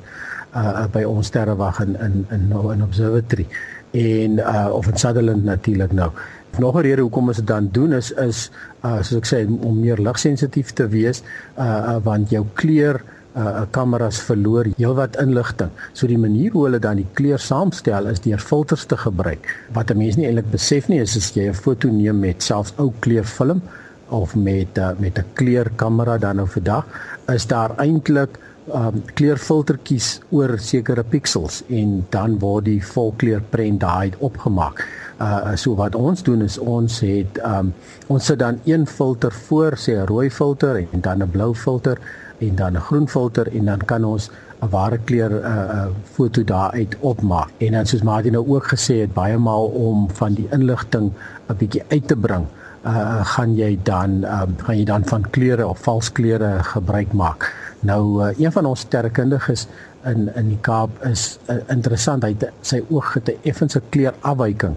uh 0.51 0.87
by 0.91 1.05
ons 1.07 1.29
sterrewag 1.31 1.79
in 1.85 1.97
in 2.07 2.27
in 2.35 2.49
nou 2.51 2.73
in 2.73 2.83
observatory 2.83 3.47
en 3.93 4.39
uh 4.39 4.69
of 4.75 4.89
in 4.91 4.99
Sutherland 4.99 5.45
natuurlik 5.45 5.93
nou 5.93 6.11
Nog 6.59 6.75
'n 6.75 6.83
rede 6.83 7.01
hoekom 7.01 7.29
ons 7.29 7.37
dit 7.37 7.47
dan 7.47 7.69
doen 7.73 7.93
is 7.93 8.11
is 8.13 8.51
uh 8.85 8.99
soos 9.03 9.19
ek 9.19 9.27
sê 9.27 9.39
om 9.47 9.81
meer 9.81 9.99
ligsensitief 10.03 10.73
te 10.73 10.89
wees 10.89 11.23
uh, 11.59 11.65
uh 11.65 11.97
want 12.03 12.31
jou 12.31 12.45
kleur 12.55 13.03
uh 13.37 13.63
kameras 13.71 14.19
verloor 14.19 14.67
heelwat 14.77 15.17
inligting. 15.17 15.71
So 15.93 16.07
die 16.07 16.19
manier 16.19 16.51
hoe 16.51 16.65
hulle 16.65 16.79
dan 16.79 16.97
die 16.97 17.07
kleur 17.13 17.39
saamstel 17.39 18.07
is 18.07 18.21
deur 18.21 18.39
filters 18.39 18.85
te 18.85 18.97
gebruik. 18.97 19.47
Wat 19.73 19.91
'n 19.91 19.99
mens 19.99 20.17
nie 20.17 20.27
eintlik 20.27 20.51
besef 20.51 20.89
nie 20.89 21.01
is 21.01 21.17
as 21.17 21.31
jy 21.35 21.49
'n 21.49 21.55
foto 21.55 21.89
neem 21.89 22.19
met 22.19 22.43
selfs 22.43 22.75
ou 22.77 22.93
kleurfilm 22.99 23.63
of 24.11 24.35
met 24.35 24.79
uh, 24.79 24.91
met 24.99 25.19
'n 25.19 25.27
kleurkamera 25.33 26.19
dan 26.19 26.37
nou 26.37 26.49
vandag 26.49 26.87
is 27.27 27.47
daar 27.47 27.77
eintlik 27.77 28.39
um 28.75 29.03
kleurfiltertjies 29.15 30.21
oor 30.31 30.59
sekere 30.59 31.03
pixels 31.03 31.63
en 31.69 32.07
dan 32.11 32.39
word 32.39 32.65
die 32.65 32.81
volkleur 32.85 33.41
prent 33.51 33.81
daai 33.81 34.13
opgemaak 34.19 34.85
uh 35.21 35.57
so 35.57 35.75
wat 35.75 35.95
ons 35.95 36.23
doen 36.23 36.43
is 36.43 36.59
ons 36.59 37.01
het 37.01 37.41
um 37.45 37.73
ons 38.07 38.25
sit 38.25 38.39
dan 38.39 38.61
een 38.65 38.87
filter 38.87 39.33
voor 39.33 39.77
sê 39.77 39.97
'n 39.97 40.07
rooi 40.07 40.31
filter 40.31 40.87
en 40.93 41.01
dan 41.01 41.23
'n 41.23 41.31
blou 41.31 41.55
filter 41.55 41.99
en 42.39 42.55
dan 42.57 42.77
'n 42.77 42.81
groen 42.81 43.09
filter 43.09 43.47
en 43.57 43.65
dan 43.65 43.79
kan 43.85 44.05
ons 44.05 44.31
'n 44.63 44.69
ware 44.71 44.99
kleur 45.05 45.31
'n 45.31 45.45
uh, 45.45 45.75
uh, 45.75 45.87
foto 46.13 46.45
daaruit 46.45 46.97
opmaak. 47.01 47.49
En 47.59 47.73
dan 47.73 47.87
soos 47.87 48.03
Martin 48.03 48.33
nou 48.33 48.49
ook 48.49 48.67
gesê 48.75 49.01
het, 49.01 49.13
baie 49.13 49.39
maal 49.39 49.67
om 49.67 50.11
van 50.11 50.35
die 50.35 50.49
inligting 50.51 51.13
'n 51.49 51.57
bietjie 51.57 51.83
uit 51.89 52.09
te 52.09 52.17
bring, 52.17 52.45
uh 52.85 53.21
gaan 53.35 53.57
jy 53.57 53.79
dan 53.85 54.25
um, 54.25 54.55
gaan 54.57 54.79
jy 54.79 54.85
dan 54.85 55.05
van 55.05 55.25
kleure 55.31 55.67
of 55.67 55.83
vals 55.85 56.13
kleure 56.13 56.63
gebruik 56.65 57.13
maak. 57.13 57.51
Nou 57.81 58.25
uh, 58.25 58.31
een 58.39 58.53
van 58.53 58.67
ons 58.67 58.81
sterrekundiges 58.81 59.67
in 60.05 60.31
in 60.35 60.49
die 60.49 60.59
Kaap 60.61 60.91
is 61.05 61.39
uh, 61.49 61.61
interessant. 61.69 62.25
Hy 62.25 62.35
het 62.39 62.49
sy 62.63 62.81
oog 62.89 63.15
het 63.15 63.29
'n 63.29 63.39
effense 63.43 63.81
kleurafwyking. 63.91 64.77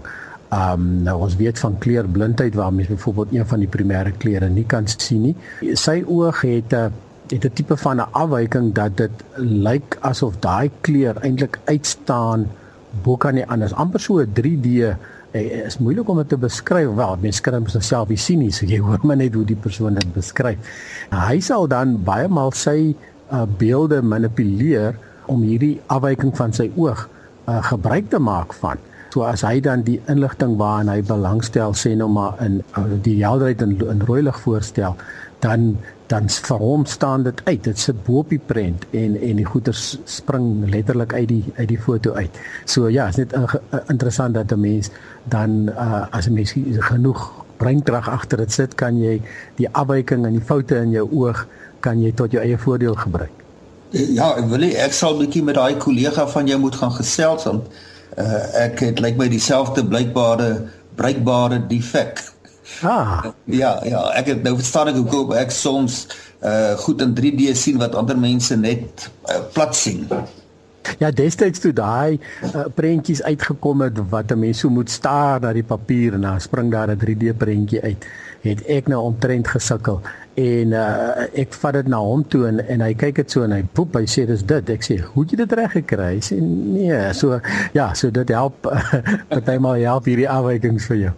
Um 0.52 1.02
nou 1.02 1.16
ons 1.24 1.36
weet 1.36 1.58
van 1.58 1.78
kleurblindheid 1.78 2.54
waar 2.54 2.72
mens 2.72 2.88
byvoorbeeld 2.88 3.32
een 3.32 3.46
van 3.46 3.58
die 3.58 3.68
primêre 3.68 4.12
kleure 4.18 4.48
nie 4.48 4.66
kan 4.66 4.86
sien 4.86 5.22
nie. 5.22 5.36
Sy 5.74 6.04
oog 6.06 6.40
het 6.40 6.72
'n 6.72 6.92
het 7.32 7.44
'n 7.44 7.52
tipe 7.52 7.76
van 7.76 7.96
'n 7.96 8.12
afwyking 8.12 8.74
dat 8.74 8.96
dit 8.96 9.24
lyk 9.36 9.96
asof 10.00 10.36
daai 10.38 10.70
kleur 10.80 11.16
eintlik 11.22 11.58
uitstaan 11.64 12.50
bo 13.02 13.16
kan 13.16 13.34
nie 13.34 13.46
anders 13.46 13.72
amper 13.72 14.00
so 14.00 14.20
'n 14.20 14.32
3D 14.32 14.66
eh, 14.82 14.94
is 15.34 15.78
moeilik 15.82 16.08
om 16.08 16.20
dit 16.22 16.28
te 16.28 16.38
beskryf. 16.38 16.94
Wel 16.94 17.16
mens 17.20 17.40
kan 17.42 17.56
hom 17.58 17.66
self 17.68 18.08
nie 18.12 18.20
sien 18.20 18.38
nie 18.44 18.52
so 18.54 18.66
jy 18.66 18.78
hoor 18.82 19.02
maar 19.02 19.18
net 19.18 19.34
hoe 19.34 19.44
die 19.46 19.58
persoon 19.58 19.98
dit 19.98 20.14
beskryf. 20.14 20.58
Hy 21.10 21.40
sal 21.42 21.66
dan 21.70 21.96
baie 22.06 22.28
maal 22.28 22.54
sy 22.54 22.94
uh, 22.94 23.42
beelde 23.58 24.02
manipuleer 24.02 24.98
om 25.26 25.42
hierdie 25.42 25.80
afwyking 25.92 26.34
van 26.36 26.52
sy 26.54 26.70
oog 26.76 27.06
uh, 27.48 27.60
gebruik 27.66 28.10
te 28.12 28.20
maak 28.22 28.54
van. 28.60 28.78
So 29.14 29.22
as 29.26 29.44
hy 29.46 29.60
dan 29.62 29.84
die 29.86 30.00
inligting 30.10 30.56
waarin 30.58 30.90
hy 30.90 31.00
belangstel 31.06 31.74
sê 31.78 31.94
nou 31.98 32.08
maar 32.10 32.38
in 32.44 32.60
uh, 32.78 32.86
die 33.02 33.20
helderheid 33.22 33.62
in, 33.62 33.76
in 33.90 34.02
rooi 34.06 34.22
lig 34.26 34.38
voorstel, 34.42 34.96
dan 35.44 35.74
dan 36.06 36.28
vir 36.28 36.60
hom 36.60 36.84
staan 36.84 37.22
dit 37.22 37.40
uit. 37.44 37.62
Dit 37.64 37.78
sit 37.78 38.02
bo 38.04 38.20
op 38.22 38.32
die 38.32 38.40
prent 38.46 38.84
en 38.92 39.16
en 39.20 39.40
die 39.40 39.46
goeie 39.48 39.72
spring 40.04 40.68
letterlik 40.70 41.14
uit 41.14 41.28
die 41.28 41.44
uit 41.56 41.68
die 41.68 41.80
foto 41.80 42.12
uit. 42.12 42.40
So 42.64 42.88
ja, 42.88 43.08
is 43.08 43.16
net 43.16 43.32
uh, 43.36 43.54
interessant 43.88 44.34
dat 44.34 44.52
'n 44.52 44.60
mens 44.60 44.90
dan 45.24 45.70
uh, 45.70 46.06
as 46.10 46.28
'n 46.28 46.32
mens 46.32 46.54
genoeg 46.90 47.44
breinkrag 47.56 48.08
agter 48.08 48.38
dit 48.38 48.52
sit, 48.52 48.74
kan 48.74 48.98
jy 48.98 49.22
die 49.56 49.68
afwyking 49.72 50.26
en 50.26 50.32
die 50.32 50.44
foute 50.44 50.76
in 50.76 50.90
jou 50.90 51.08
oog 51.12 51.46
kan 51.80 52.00
jy 52.02 52.12
tot 52.12 52.32
jou 52.32 52.42
eie 52.42 52.58
voordeel 52.58 52.94
gebruik. 52.94 53.32
Ja, 53.90 54.34
ek 54.36 54.48
wil 54.50 54.62
ek 54.62 54.92
sal 54.92 55.14
'n 55.14 55.24
bietjie 55.24 55.42
met 55.42 55.54
daai 55.54 55.76
kollega 55.76 56.26
van 56.28 56.46
jou 56.46 56.58
moet 56.58 56.74
gaan 56.74 56.92
gesels 56.92 57.44
want 57.44 57.68
uh, 58.18 58.64
ek 58.66 58.80
het 58.80 59.00
lyk 59.00 59.14
like 59.14 59.18
my 59.18 59.28
dieselfde 59.28 59.84
blykbare 59.86 60.66
bruikbare 60.94 61.66
defek. 61.68 62.33
Ah. 62.82 63.24
Ja, 63.44 63.80
ja, 63.84 64.00
ek 64.16 64.30
het 64.32 64.42
nou 64.42 64.54
verstaan 64.56 64.88
ek 64.92 65.00
hoekom 65.02 65.34
ek 65.36 65.52
soms 65.52 66.06
uh 66.44 66.76
goed 66.84 67.02
in 67.04 67.12
3D 67.16 67.52
sien 67.56 67.78
wat 67.80 67.94
ander 67.96 68.18
mense 68.18 68.56
net 68.56 69.08
uh, 69.28 69.40
plat 69.52 69.76
sien. 69.76 70.08
Ja, 71.00 71.08
destyds 71.10 71.62
toe 71.64 71.72
daai 71.72 72.18
uh, 72.44 72.66
prentjies 72.76 73.22
uitgekom 73.24 73.84
het 73.84 74.00
wat 74.12 74.32
'n 74.32 74.38
mens 74.38 74.60
so 74.60 74.68
moet 74.68 74.90
staar 74.90 75.40
na 75.40 75.52
die 75.52 75.64
papier 75.64 76.14
en 76.14 76.20
dan 76.20 76.40
spring 76.40 76.70
daar 76.72 76.92
'n 76.92 77.00
3D 77.00 77.36
prentjie 77.36 77.80
uit, 77.80 78.04
het 78.40 78.66
ek 78.66 78.88
nou 78.88 79.00
omtrent 79.02 79.48
gesukkel. 79.48 80.00
En 80.34 80.72
uh, 80.72 81.28
ek 81.32 81.52
vat 81.52 81.72
dit 81.72 81.86
na 81.88 81.98
hom 81.98 82.28
toe 82.28 82.46
en, 82.48 82.68
en 82.68 82.80
hy 82.80 82.94
kyk 82.94 83.16
dit 83.16 83.30
so 83.30 83.42
en 83.42 83.52
hy 83.52 83.62
poep 83.72 83.94
hy 83.94 84.04
sê 84.04 84.26
dis 84.26 84.42
dit. 84.42 84.70
Ek 84.70 84.82
sê 84.82 85.00
hoe 85.00 85.22
het 85.22 85.30
jy 85.30 85.36
dit 85.36 85.52
reg 85.52 85.72
gekry? 85.72 86.14
Hy 86.16 86.20
sê 86.20 86.40
nee. 86.40 87.12
So 87.12 87.40
ja 87.72 87.94
so 87.94 88.10
dit 88.10 88.28
help 88.28 88.68
partymal 89.32 89.80
help 89.80 90.04
hierdie 90.04 90.28
afwykings 90.28 90.86
vir 90.90 90.96
jou 90.96 91.14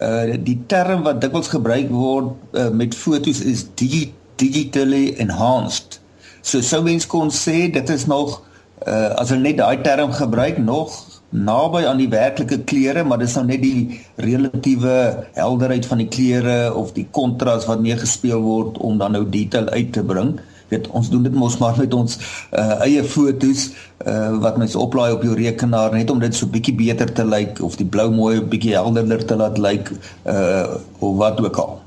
uh 0.00 0.36
die 0.48 0.58
term 0.66 1.04
wat 1.08 1.20
dikwels 1.20 1.50
gebruik 1.52 1.90
word 1.92 2.32
uh, 2.56 2.70
met 2.70 2.94
fotos 2.96 3.42
is 3.44 3.66
digi 3.74 4.12
digitally 4.40 5.14
enhanced 5.20 6.00
so 6.40 6.60
sou 6.64 6.82
mens 6.82 7.06
kon 7.06 7.28
sê 7.28 7.68
dit 7.72 7.90
is 7.96 8.06
nog 8.08 8.38
uh, 8.86 9.12
as 9.20 9.32
hulle 9.32 9.44
net 9.50 9.60
daai 9.60 9.82
term 9.84 10.12
gebruik 10.16 10.58
nog 10.58 10.96
naby 11.30 11.84
aan 11.86 12.00
die 12.00 12.10
werklike 12.10 12.58
kleure, 12.66 13.04
maar 13.06 13.20
dis 13.22 13.36
nou 13.38 13.44
net 13.46 13.62
die 13.62 14.00
relatiewe 14.18 14.94
helderheid 15.36 15.86
van 15.86 16.02
die 16.02 16.08
kleure 16.10 16.72
of 16.74 16.90
die 16.96 17.06
kontras 17.14 17.68
wat 17.70 17.82
mee 17.84 17.96
gespeel 17.98 18.42
word 18.42 18.80
om 18.82 18.98
dan 18.98 19.14
nou 19.14 19.22
detail 19.30 19.70
uit 19.70 19.92
te 19.94 20.02
bring. 20.02 20.38
Weet 20.70 20.88
ons 20.94 21.10
doen 21.10 21.22
dit 21.26 21.34
mos 21.34 21.58
maar 21.58 21.78
met 21.78 21.94
ons 21.94 22.16
uh, 22.52 22.80
eie 22.86 23.04
fotos 23.04 23.68
uh, 24.06 24.38
wat 24.42 24.56
mens 24.62 24.78
oplaai 24.78 25.12
op 25.12 25.22
jou 25.26 25.34
rekenaar 25.34 25.94
net 25.94 26.10
om 26.10 26.22
dit 26.22 26.34
so 26.34 26.46
bietjie 26.46 26.74
beter 26.78 27.12
te 27.12 27.26
lyk 27.26 27.54
like, 27.54 27.64
of 27.66 27.76
die 27.76 27.86
blou 27.86 28.10
mooi 28.14 28.40
bietjie 28.40 28.74
helderder 28.78 29.24
te 29.24 29.36
laat 29.36 29.58
lyk 29.58 29.90
like, 29.90 30.10
uh, 30.26 30.78
of 30.98 31.16
wat 31.20 31.40
ook 31.42 31.62
al. 31.64 31.78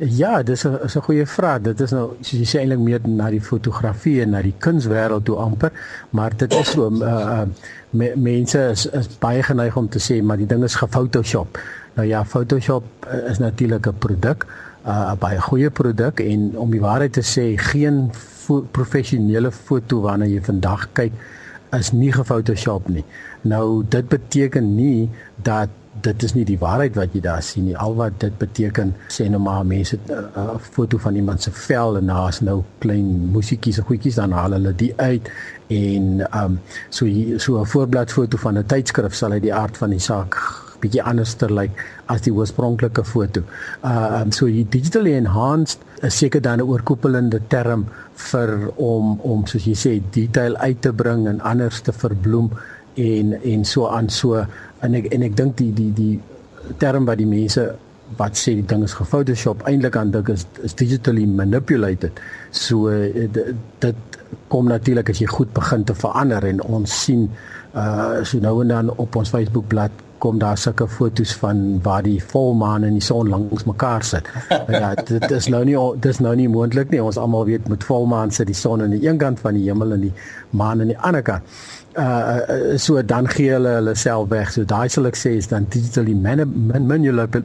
Ja, 0.00 0.42
dis 0.42 0.64
'n 0.64 0.78
is 0.84 0.96
'n 0.96 1.02
goeie 1.02 1.26
vraag. 1.26 1.60
Dit 1.60 1.80
is 1.80 1.90
nou 1.90 2.16
soos 2.20 2.38
jy 2.40 2.46
sê 2.46 2.58
eintlik 2.60 2.78
meer 2.78 3.00
na 3.04 3.30
die 3.30 3.40
fotografie 3.40 4.22
en 4.22 4.30
na 4.30 4.42
die 4.42 4.54
kunswêreld 4.58 5.24
toe 5.24 5.36
amper, 5.36 5.72
maar 6.10 6.36
dit 6.36 6.52
is 6.54 6.70
so 6.70 6.90
uh 6.90 7.06
uh 7.06 7.42
me, 7.90 8.12
mense 8.16 8.58
is 8.58 8.86
is 8.86 9.08
baie 9.18 9.42
geneig 9.42 9.76
om 9.76 9.88
te 9.88 9.98
sê 9.98 10.22
maar 10.22 10.36
die 10.36 10.46
ding 10.46 10.64
is 10.64 10.74
gefotoshop. 10.74 11.58
Nou 11.94 12.08
ja, 12.08 12.24
Photoshop 12.24 12.84
is 13.28 13.38
natuurlik 13.38 13.86
'n 13.86 13.98
produk, 13.98 14.46
uh 14.86 15.12
'n 15.12 15.18
baie 15.18 15.40
goeie 15.40 15.70
produk 15.70 16.20
en 16.20 16.58
om 16.58 16.70
die 16.70 16.80
waarheid 16.80 17.12
te 17.12 17.22
sê, 17.22 17.56
geen 17.56 18.10
fo 18.12 18.62
professionele 18.70 19.50
foto 19.50 20.00
waarna 20.00 20.26
jy 20.26 20.40
vandag 20.42 20.88
kyk 20.92 21.12
is 21.72 21.92
nie 21.92 22.12
gefotoshop 22.12 22.88
nie. 22.88 23.04
Nou 23.42 23.84
dit 23.88 24.08
beteken 24.08 24.74
nie 24.76 25.10
dat 25.42 25.68
dit 26.00 26.22
is 26.22 26.34
nie 26.34 26.44
die 26.48 26.58
waarheid 26.58 26.94
wat 26.96 27.14
jy 27.14 27.20
daar 27.20 27.42
sien 27.42 27.66
nie. 27.68 27.76
Al 27.76 27.94
wat 27.98 28.20
dit 28.22 28.36
beteken, 28.38 28.94
sê 29.12 29.28
nou 29.28 29.40
maar 29.42 29.66
mense 29.66 29.96
'n 29.96 30.12
uh, 30.12 30.18
uh, 30.36 30.56
foto 30.58 30.98
van 30.98 31.14
iemand 31.14 31.42
se 31.42 31.50
vel 31.50 31.96
en 31.96 32.06
daar's 32.06 32.40
nou 32.40 32.62
klein 32.78 33.30
musiekies 33.32 33.78
en 33.78 33.84
goedjies 33.84 34.14
dan 34.14 34.32
haal 34.32 34.52
hulle 34.52 34.74
die 34.74 34.92
uit 34.96 35.30
en 35.68 36.20
ehm 36.30 36.44
um, 36.44 36.60
so 36.88 37.06
so 37.36 37.60
'n 37.60 37.66
voorbladfoto 37.66 38.36
van 38.36 38.58
'n 38.58 38.66
tydskrif 38.66 39.14
sal 39.14 39.32
uit 39.32 39.42
die 39.42 39.54
aard 39.54 39.76
van 39.76 39.90
die 39.90 39.98
saak 39.98 40.34
bietjie 40.82 41.02
anders 41.02 41.34
ter 41.40 41.52
lyk 41.52 41.76
as 42.12 42.24
die 42.26 42.32
oorspronklike 42.34 43.04
foto. 43.04 43.42
Uh 43.82 44.20
um, 44.20 44.32
so 44.32 44.46
die 44.46 44.64
digitally 44.64 45.14
enhanced 45.18 45.80
is 46.02 46.18
seker 46.18 46.40
dan 46.40 46.60
'n 46.60 46.68
oorkoepelende 46.68 47.40
term 47.48 47.86
vir 48.30 48.70
om 48.76 49.20
om 49.20 49.46
soos 49.46 49.66
jy 49.66 49.74
sê 49.74 49.92
detail 50.10 50.56
uit 50.56 50.80
te 50.80 50.92
bring 50.92 51.28
en 51.28 51.40
anders 51.40 51.80
te 51.80 51.92
verbloem 51.92 52.50
en 52.94 53.36
en 53.42 53.64
so 53.64 53.88
aan 53.88 54.08
so 54.08 54.44
en 54.80 54.94
ek 54.94 55.12
en 55.14 55.22
ek 55.22 55.36
dink 55.36 55.56
die 55.56 55.72
die 55.72 55.92
die 55.92 56.20
term 56.78 57.06
wat 57.06 57.18
die 57.18 57.26
mense 57.26 57.70
wat 58.18 58.36
sê 58.36 58.56
die 58.58 58.66
ding 58.66 58.82
is 58.82 58.96
gefotoshop 58.98 59.62
eintlik 59.70 59.96
aan 59.96 60.10
dink 60.10 60.28
is 60.28 60.46
is 60.62 60.74
digitally 60.74 61.26
manipulated. 61.26 62.12
So 62.50 62.88
eh, 62.88 63.28
dit 63.78 63.96
kom 64.48 64.68
natuurlik 64.68 65.10
as 65.10 65.20
jy 65.22 65.26
goed 65.30 65.52
begin 65.54 65.84
te 65.84 65.94
verander 65.94 66.44
en 66.44 66.62
ons 66.62 67.02
sien 67.04 67.28
uh 67.74 68.24
so 68.24 68.38
nou 68.42 68.60
en 68.62 68.68
dan 68.68 68.90
op 68.96 69.16
ons 69.16 69.30
Facebook 69.30 69.68
bladsy 69.68 70.09
kom 70.20 70.38
daar 70.38 70.58
sulke 70.60 70.86
fotos 70.88 71.32
van 71.40 71.80
waar 71.82 72.04
die 72.06 72.20
volmaan 72.32 72.84
en 72.84 72.98
die 72.98 73.04
son 73.04 73.28
langs 73.32 73.64
mekaar 73.68 74.04
sit. 74.04 74.28
ja, 74.68 74.94
dit 74.94 75.30
is 75.30 75.48
nou 75.52 75.64
nie 75.64 75.76
dis 76.04 76.20
nou 76.20 76.34
nie 76.36 76.48
moontlik 76.48 76.92
nie. 76.92 77.02
Ons 77.02 77.20
almal 77.20 77.48
weet 77.48 77.68
met 77.68 77.84
volmaan 77.84 78.30
sit 78.30 78.52
die 78.52 78.58
son 78.58 78.84
aan 78.84 78.96
die 78.96 79.06
een 79.08 79.18
kant 79.18 79.40
van 79.40 79.58
die 79.58 79.66
hemel 79.68 79.96
en 79.96 80.08
die 80.08 80.14
maan 80.50 80.80
aan 80.80 80.94
die 80.94 80.98
ander 80.98 81.24
kant 81.26 81.78
uh 81.98 82.76
so 82.76 83.02
dan 83.02 83.28
gee 83.28 83.50
hulle 83.50 83.68
hulle 83.68 83.94
self 83.94 84.28
weg. 84.28 84.52
So 84.52 84.64
daai 84.64 84.88
sal 84.88 85.06
ek 85.06 85.16
sê 85.18 85.30
is 85.36 85.48
dan 85.50 85.66
digitally 85.70 86.14
manipulated 86.14 87.44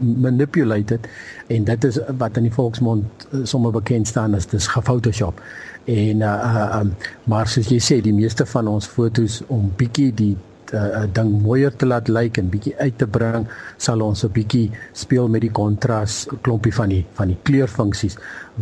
en 1.48 1.64
dit 1.64 1.84
is 1.84 2.00
wat 2.18 2.38
in 2.38 2.44
die 2.44 2.54
volksmond 2.54 3.06
uh, 3.32 3.40
sommer 3.44 3.72
bekend 3.72 4.08
staan 4.08 4.36
as 4.36 4.46
dis 4.46 4.68
gefotoshop. 4.68 5.42
En 5.86 6.22
uh, 6.22 6.28
uh 6.28 6.80
um, 6.82 6.96
maar 7.24 7.48
soos 7.48 7.70
jy 7.74 7.80
sê 7.82 8.02
die 8.02 8.14
meeste 8.14 8.46
van 8.46 8.68
ons 8.68 8.88
fotos 8.88 9.42
om 9.48 9.74
bietjie 9.78 10.14
die 10.14 10.38
uh, 10.74 11.06
ding 11.14 11.42
mooier 11.42 11.76
te 11.76 11.86
laat 11.86 12.08
lyk 12.08 12.38
en 12.38 12.50
bietjie 12.50 12.76
uit 12.78 12.98
te 12.98 13.08
bring 13.08 13.48
sal 13.78 14.02
ons 14.02 14.24
'n 14.26 14.32
bietjie 14.32 14.72
speel 14.94 15.28
met 15.28 15.42
die 15.42 15.52
kontras 15.52 16.28
klompie 16.42 16.74
van 16.74 16.90
die 16.90 17.06
van 17.14 17.28
die 17.28 17.38
kleurfunksies 17.44 18.18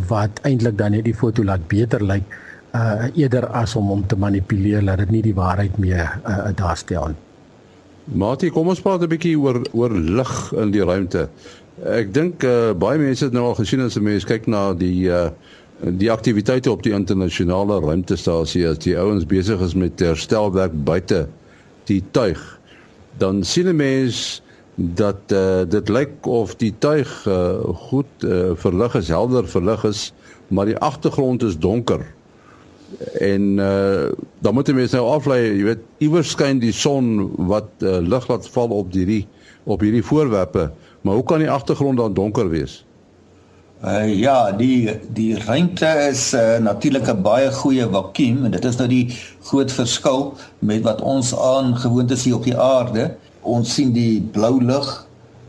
wat 0.08 0.40
eintlik 0.42 0.78
dan 0.78 0.92
net 0.92 1.04
die 1.04 1.14
foto 1.14 1.44
laat 1.44 1.68
beter 1.68 2.02
lyk 2.02 2.24
uh 2.74 3.06
eerder 3.14 3.46
as 3.46 3.76
om 3.76 3.86
hom 3.86 4.06
te 4.06 4.16
manipuleer 4.16 4.84
dat 4.84 4.98
dit 4.98 5.10
nie 5.10 5.22
die 5.22 5.34
waarheid 5.34 5.78
meer 5.78 6.18
uh, 6.26 6.50
daarstel 6.54 7.08
nie. 7.08 7.20
Matie, 8.04 8.50
kom 8.50 8.68
ons 8.68 8.80
praat 8.80 9.02
'n 9.02 9.08
bietjie 9.08 9.38
oor 9.38 9.62
oor 9.72 9.90
lig 9.90 10.52
in 10.52 10.70
die 10.70 10.84
ruimte. 10.84 11.28
Ek 11.84 12.12
dink 12.12 12.42
uh 12.44 12.72
baie 12.72 12.98
mense 12.98 13.24
het 13.24 13.32
nou 13.32 13.44
al 13.44 13.54
gesien 13.54 13.80
as 13.80 13.96
'n 13.96 14.02
mens 14.02 14.24
kyk 14.24 14.46
na 14.46 14.74
die 14.74 15.08
uh 15.08 15.30
die 15.80 16.10
aktiwiteite 16.10 16.70
op 16.70 16.82
die 16.82 16.92
internasionale 16.92 17.80
ruimtestasie 17.80 18.66
as 18.68 18.78
die 18.78 18.96
ouens 18.98 19.24
besig 19.26 19.60
is 19.60 19.74
met 19.74 20.00
herstelwerk 20.00 20.72
buite 20.84 21.26
die 21.90 22.02
tuig. 22.10 22.42
Dan 23.18 23.44
sien 23.44 23.68
'n 23.68 23.76
mens 23.76 24.42
dat 24.74 25.20
uh 25.32 25.62
dit 25.68 25.88
lyk 25.88 26.26
of 26.26 26.56
die 26.56 26.74
tuig 26.78 27.26
uh 27.26 27.58
goed 27.88 28.24
uh 28.24 28.50
verlig 28.54 28.94
is, 28.94 29.08
helder 29.08 29.48
verlig 29.48 29.84
is, 29.84 30.12
maar 30.48 30.66
die 30.66 30.78
agtergrond 30.78 31.42
is 31.42 31.58
donker 31.58 32.02
en 33.12 33.42
uh, 33.58 34.12
dan 34.38 34.54
moet 34.54 34.68
jy 34.68 34.74
mens 34.76 34.94
nou 34.94 35.04
aflei 35.14 35.40
jy 35.42 35.66
weet 35.70 35.84
iewers 36.04 36.32
skyn 36.34 36.60
die 36.62 36.72
son 36.74 37.30
wat 37.50 37.70
uh, 37.82 37.98
lig 38.04 38.26
laat 38.30 38.46
val 38.54 38.74
op 38.74 38.92
hierdie 38.94 39.24
op 39.64 39.82
hierdie 39.84 40.04
voorwerpe 40.04 40.68
maar 41.02 41.18
hoe 41.18 41.26
kan 41.26 41.42
die 41.42 41.50
agtergrond 41.50 42.00
dan 42.00 42.16
donker 42.16 42.50
wees 42.52 42.82
Uh, 43.82 44.06
ja, 44.16 44.52
die 44.52 44.88
die 45.12 45.34
ruimte 45.36 45.86
is 46.08 46.32
uh, 46.32 46.56
natuurlik 46.62 47.08
'n 47.10 47.22
baie 47.22 47.50
goeie 47.52 47.84
vakuum 47.90 48.44
en 48.44 48.50
dit 48.50 48.64
is 48.64 48.76
nou 48.76 48.88
die 48.88 49.16
groot 49.42 49.72
verskil 49.72 50.34
met 50.58 50.82
wat 50.82 51.02
ons 51.02 51.34
aan 51.36 51.76
gewoontes 51.76 52.24
hier 52.24 52.36
op 52.36 52.44
die 52.44 52.56
aarde. 52.56 53.10
Ons 53.42 53.74
sien 53.74 53.92
die 53.92 54.20
blou 54.20 54.62
lig 54.62 55.06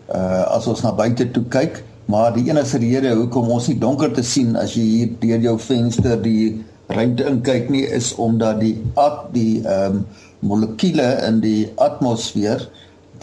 uh 0.10 0.44
as 0.58 0.68
ons 0.68 0.82
na 0.82 0.92
buite 0.92 1.32
toe 1.32 1.44
kyk, 1.50 1.84
maar 2.06 2.34
die 2.34 2.50
enigste 2.50 2.78
rede 2.78 3.16
hoekom 3.16 3.50
ons 3.50 3.68
nie 3.68 3.80
donker 3.80 4.12
te 4.12 4.24
sien 4.24 4.56
as 4.56 4.76
jy 4.76 4.84
hier 4.84 5.16
deur 5.20 5.40
jou 5.40 5.56
venster 5.60 6.22
die 6.22 6.66
ruimte 6.88 7.24
inkyk 7.30 7.70
nie 7.70 7.86
is 7.88 8.12
omdat 8.16 8.60
die 8.60 8.76
at 8.96 9.32
die 9.34 9.62
ehm 9.64 10.02
um, 10.02 10.06
molekule 10.46 11.08
in 11.28 11.40
die 11.42 11.72
atmosfeer 11.82 12.68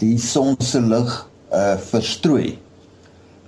die 0.01 0.17
son 0.17 0.57
se 0.59 0.81
lig 0.81 1.27
uh 1.53 1.77
verstrooi. 1.77 2.62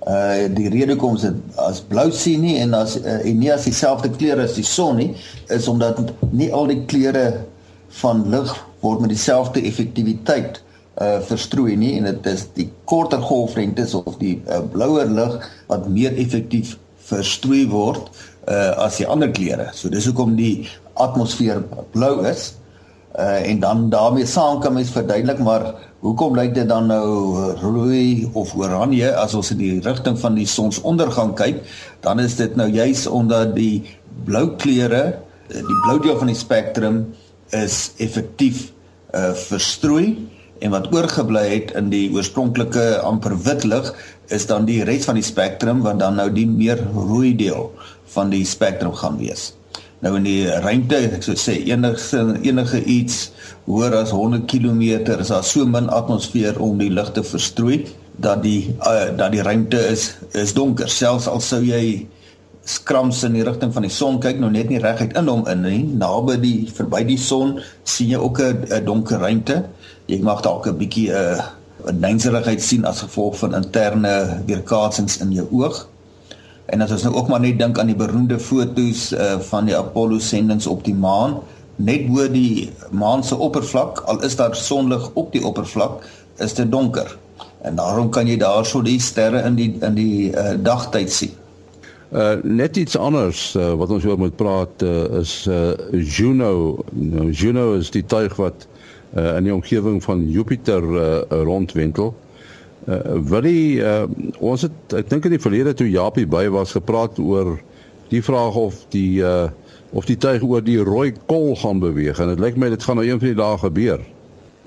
Uh 0.06 0.46
die 0.54 0.68
rede 0.70 0.94
kom 0.96 1.16
dit 1.18 1.58
as 1.58 1.80
blou 1.90 2.10
sien 2.14 2.44
nie 2.46 2.60
en 2.62 2.74
as 2.78 2.94
uh, 3.00 3.18
en 3.26 3.40
nie 3.42 3.50
as 3.50 3.64
dieselfde 3.66 4.12
kleure 4.14 4.44
as 4.46 4.54
die 4.54 4.66
son 4.66 5.00
nie 5.00 5.08
is 5.54 5.66
omdat 5.68 5.98
nie 6.30 6.46
al 6.54 6.70
die 6.70 6.84
kleure 6.86 7.24
van 8.02 8.22
lig 8.30 8.52
word 8.84 9.02
met 9.02 9.10
dieselfde 9.10 9.64
effektiwiteit 9.66 10.60
uh 11.02 11.18
verstrooi 11.26 11.74
nie 11.76 11.96
en 11.98 12.06
dit 12.06 12.28
is 12.30 12.46
die 12.54 12.68
korter 12.86 13.18
golflengtes 13.20 13.96
of 13.98 14.14
die 14.22 14.36
uh, 14.46 14.60
blouer 14.72 15.10
lig 15.10 15.34
wat 15.72 15.90
meer 15.90 16.14
effektief 16.14 16.76
verstrooi 17.10 17.64
word 17.74 18.06
uh 18.46 18.86
as 18.86 19.00
die 19.02 19.08
ander 19.10 19.32
kleure. 19.34 19.72
So 19.74 19.90
dis 19.90 20.06
hoekom 20.06 20.38
die 20.38 20.68
atmosfeer 21.02 21.64
blou 21.96 22.20
is. 22.30 22.52
Uh 22.54 22.65
en 23.16 23.60
dan 23.60 23.86
daarmee 23.90 24.26
saam 24.28 24.58
kan 24.60 24.74
mens 24.76 24.90
verduidelik 24.92 25.38
maar 25.40 25.70
Hoekom 26.06 26.36
lyk 26.38 26.52
dit 26.54 26.68
dan 26.68 26.86
nou 26.86 27.06
rooi 27.58 28.28
of 28.36 28.52
oranje 28.54 29.08
as 29.18 29.32
ons 29.34 29.48
in 29.50 29.58
die 29.58 29.78
rigting 29.82 30.14
van 30.20 30.36
die 30.38 30.46
sonsondergang 30.46 31.32
kyk? 31.34 31.62
Dan 32.04 32.20
is 32.22 32.36
dit 32.38 32.52
nou 32.54 32.68
juis 32.70 33.06
omdat 33.10 33.56
die 33.56 33.82
blou 34.28 34.52
kleure, 34.60 35.16
die 35.50 35.78
blou 35.86 35.96
deel 36.04 36.18
van 36.20 36.30
die 36.30 36.38
spektrum 36.38 37.00
is 37.56 37.96
effektief 38.02 38.68
uh 39.16 39.32
verstrooi 39.48 40.14
en 40.62 40.74
wat 40.74 40.86
oorgebly 40.94 41.42
het 41.48 41.74
in 41.78 41.90
die 41.90 42.06
oorspronklike 42.14 42.84
amper 43.06 43.34
wit 43.46 43.66
lig 43.66 43.90
is 44.34 44.46
dan 44.46 44.66
die 44.68 44.82
res 44.86 45.06
van 45.08 45.18
die 45.18 45.26
spektrum 45.26 45.82
wat 45.86 45.98
dan 46.02 46.18
nou 46.20 46.28
die 46.30 46.46
meer 46.46 46.78
rooi 46.94 47.34
deel 47.38 47.70
van 48.14 48.30
die 48.30 48.44
spektrum 48.46 48.94
gaan 48.94 49.18
wees. 49.18 49.54
Nou 50.04 50.12
in 50.18 50.26
die 50.28 50.44
ruimte, 50.60 50.98
ek 51.16 51.22
sou 51.24 51.36
sê 51.40 51.54
enige 51.64 52.20
enige 52.44 52.82
iets 52.84 53.30
hoër 53.64 53.94
as 54.02 54.12
100 54.12 54.44
km 54.50 54.82
is 55.16 55.30
daar 55.32 55.44
so 55.44 55.64
min 55.66 55.88
atmosfeer 55.88 56.60
om 56.60 56.76
die 56.78 56.90
lig 56.92 57.08
te 57.16 57.24
verstrooi 57.24 57.86
dat 58.20 58.42
die 58.44 58.74
uh, 58.84 59.08
dat 59.16 59.32
die 59.32 59.42
ruimte 59.42 59.80
is 59.92 60.10
is 60.36 60.52
donker. 60.56 60.92
Selfs 60.92 61.28
al 61.32 61.40
sou 61.40 61.62
jy 61.64 62.06
skrams 62.66 63.22
in 63.24 63.36
die 63.38 63.44
rigting 63.46 63.72
van 63.72 63.86
die 63.86 63.92
son 63.94 64.20
kyk, 64.20 64.40
nou 64.42 64.50
net 64.50 64.68
nie 64.68 64.82
reguit 64.82 65.14
in 65.16 65.28
hom 65.30 65.44
in 65.48 65.62
nie, 65.64 65.82
naby 65.96 66.36
die 66.42 66.56
verby 66.76 67.04
die 67.06 67.20
son 67.20 67.60
sien 67.86 68.10
jy 68.12 68.20
ook 68.20 68.40
'n 68.42 68.84
donker 68.84 69.22
ruimte. 69.22 69.62
Jy 70.10 70.20
mag 70.20 70.42
dalk 70.42 70.66
'n 70.68 70.76
bietjie 70.76 71.08
'n 71.08 71.40
uh, 71.40 71.44
'n 71.88 72.00
neinserigheid 72.00 72.62
sien 72.62 72.84
as 72.84 73.00
gevolg 73.00 73.38
van 73.38 73.54
interne 73.54 74.42
weerkaatsings 74.46 75.20
in 75.24 75.32
jou 75.32 75.46
oog. 75.52 75.86
En 76.66 76.82
as 76.82 76.90
ons 76.90 77.04
nou 77.06 77.14
ook 77.14 77.28
maar 77.30 77.40
net 77.40 77.58
dink 77.58 77.78
aan 77.78 77.90
die 77.92 77.98
beroemde 77.98 78.38
fotos 78.42 79.12
uh, 79.14 79.36
van 79.50 79.68
die 79.68 79.76
Apollo 79.76 80.18
sendinge 80.18 80.66
op 80.70 80.82
die 80.84 80.94
maan, 80.94 81.38
net 81.76 82.08
bo 82.08 82.26
die 82.30 82.70
maan 82.90 83.22
se 83.24 83.36
oppervlak, 83.36 84.02
al 84.10 84.22
is 84.26 84.36
daar 84.36 84.56
sonlig 84.56 85.10
op 85.14 85.30
die 85.32 85.44
oppervlak, 85.46 86.02
is 86.42 86.56
dit 86.58 86.70
donker. 86.72 87.12
En 87.62 87.78
daarom 87.78 88.10
kan 88.10 88.26
jy 88.26 88.38
daarso 88.40 88.82
die 88.82 88.98
sterre 89.00 89.44
in 89.46 89.58
die 89.58 89.70
in 89.84 89.94
die 89.98 90.30
uh, 90.32 90.54
dagtyd 90.58 91.12
sien. 91.12 91.34
Uh 92.10 92.36
net 92.42 92.76
iets 92.78 92.96
anders 92.96 93.48
uh, 93.58 93.72
wat 93.78 93.90
ons 93.90 94.04
oor 94.06 94.18
moet 94.18 94.36
praat 94.38 94.82
uh, 94.86 95.18
is 95.20 95.46
uh 95.50 95.74
Juno. 95.90 96.78
Nou 96.94 97.30
Juno 97.30 97.72
is 97.78 97.90
die 97.90 98.04
tuig 98.06 98.36
wat 98.38 98.66
uh, 99.16 99.36
in 99.36 99.48
die 99.48 99.54
omgewing 99.54 99.98
van 100.04 100.22
Jupiter 100.30 100.82
uh, 100.82 101.42
rondwentel. 101.42 102.14
Uh, 102.14 102.25
Willie, 102.86 103.80
uh, 103.82 104.04
ons 104.38 104.62
het 104.62 104.94
ek 104.94 105.08
dink 105.10 105.24
in 105.26 105.34
die 105.34 105.42
verlede 105.42 105.74
toe 105.74 105.88
Japie 105.90 106.26
by 106.26 106.44
was 106.54 106.72
gepraat 106.76 107.18
oor 107.18 107.56
die 108.08 108.22
vraag 108.22 108.54
of 108.54 108.84
die 108.94 109.22
uh, 109.26 109.48
of 109.90 110.06
die 110.06 110.16
tuig 110.16 110.42
oor 110.42 110.62
die 110.62 110.78
rooi 110.84 111.12
kol 111.26 111.56
gaan 111.56 111.80
beweeg 111.82 112.20
en 112.22 112.30
dit 112.34 112.42
lyk 112.42 112.56
my 112.56 112.68
dit 112.70 112.82
gaan 112.82 113.00
nou 113.00 113.06
een 113.06 113.18
van 113.18 113.28
die 113.32 113.38
dae 113.38 113.58
gebeur. 113.58 114.04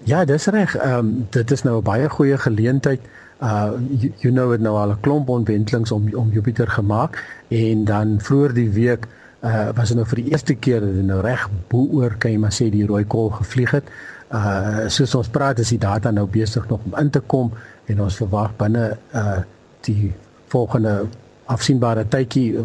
Ja, 0.08 0.26
dis 0.26 0.48
reg. 0.48 0.76
Ehm 0.76 1.00
um, 1.00 1.28
dit 1.30 1.52
is 1.52 1.64
nou 1.64 1.78
'n 1.78 1.84
baie 1.84 2.10
goeie 2.10 2.38
geleentheid. 2.38 3.00
Uh 3.42 3.72
you, 4.00 4.12
you 4.20 4.34
know 4.34 4.54
it 4.54 4.62
nou 4.62 4.76
al 4.78 4.92
'n 4.92 5.00
klomp 5.02 5.30
ontwentelings 5.30 5.92
om 5.92 6.10
om 6.14 6.32
Jupiter 6.32 6.68
gemaak 6.68 7.24
en 7.48 7.86
dan 7.86 8.20
vroeër 8.22 8.54
die 8.54 8.70
week 8.70 9.08
uh 9.44 9.70
was 9.76 9.88
dit 9.88 9.98
nou 9.98 10.08
vir 10.08 10.24
die 10.24 10.32
eerste 10.32 10.56
keer 10.56 10.80
dat 10.80 10.94
dit 10.94 11.06
nou 11.06 11.22
reg 11.22 11.50
bo 11.68 11.88
oor 11.92 12.16
kan 12.18 12.32
jy 12.32 12.38
maar 12.38 12.52
sê 12.52 12.70
die 12.70 12.86
rooi 12.86 13.06
kol 13.06 13.30
gevlieg 13.30 13.72
het. 13.72 13.84
Uh 14.32 14.88
soos 14.88 15.16
ons 15.16 15.30
praat 15.30 15.60
is 15.60 15.70
die 15.70 15.80
data 15.80 16.12
nou 16.12 16.28
besig 16.28 16.68
nog 16.70 16.80
om 16.86 17.00
in 17.00 17.10
te 17.10 17.20
kom 17.20 17.52
en 17.90 18.02
ons 18.06 18.20
verwag 18.22 18.54
binne 18.58 18.92
uh 19.14 19.40
die 19.88 20.12
volgende 20.52 21.08
afsienbare 21.50 22.04
tydjie 22.12 22.60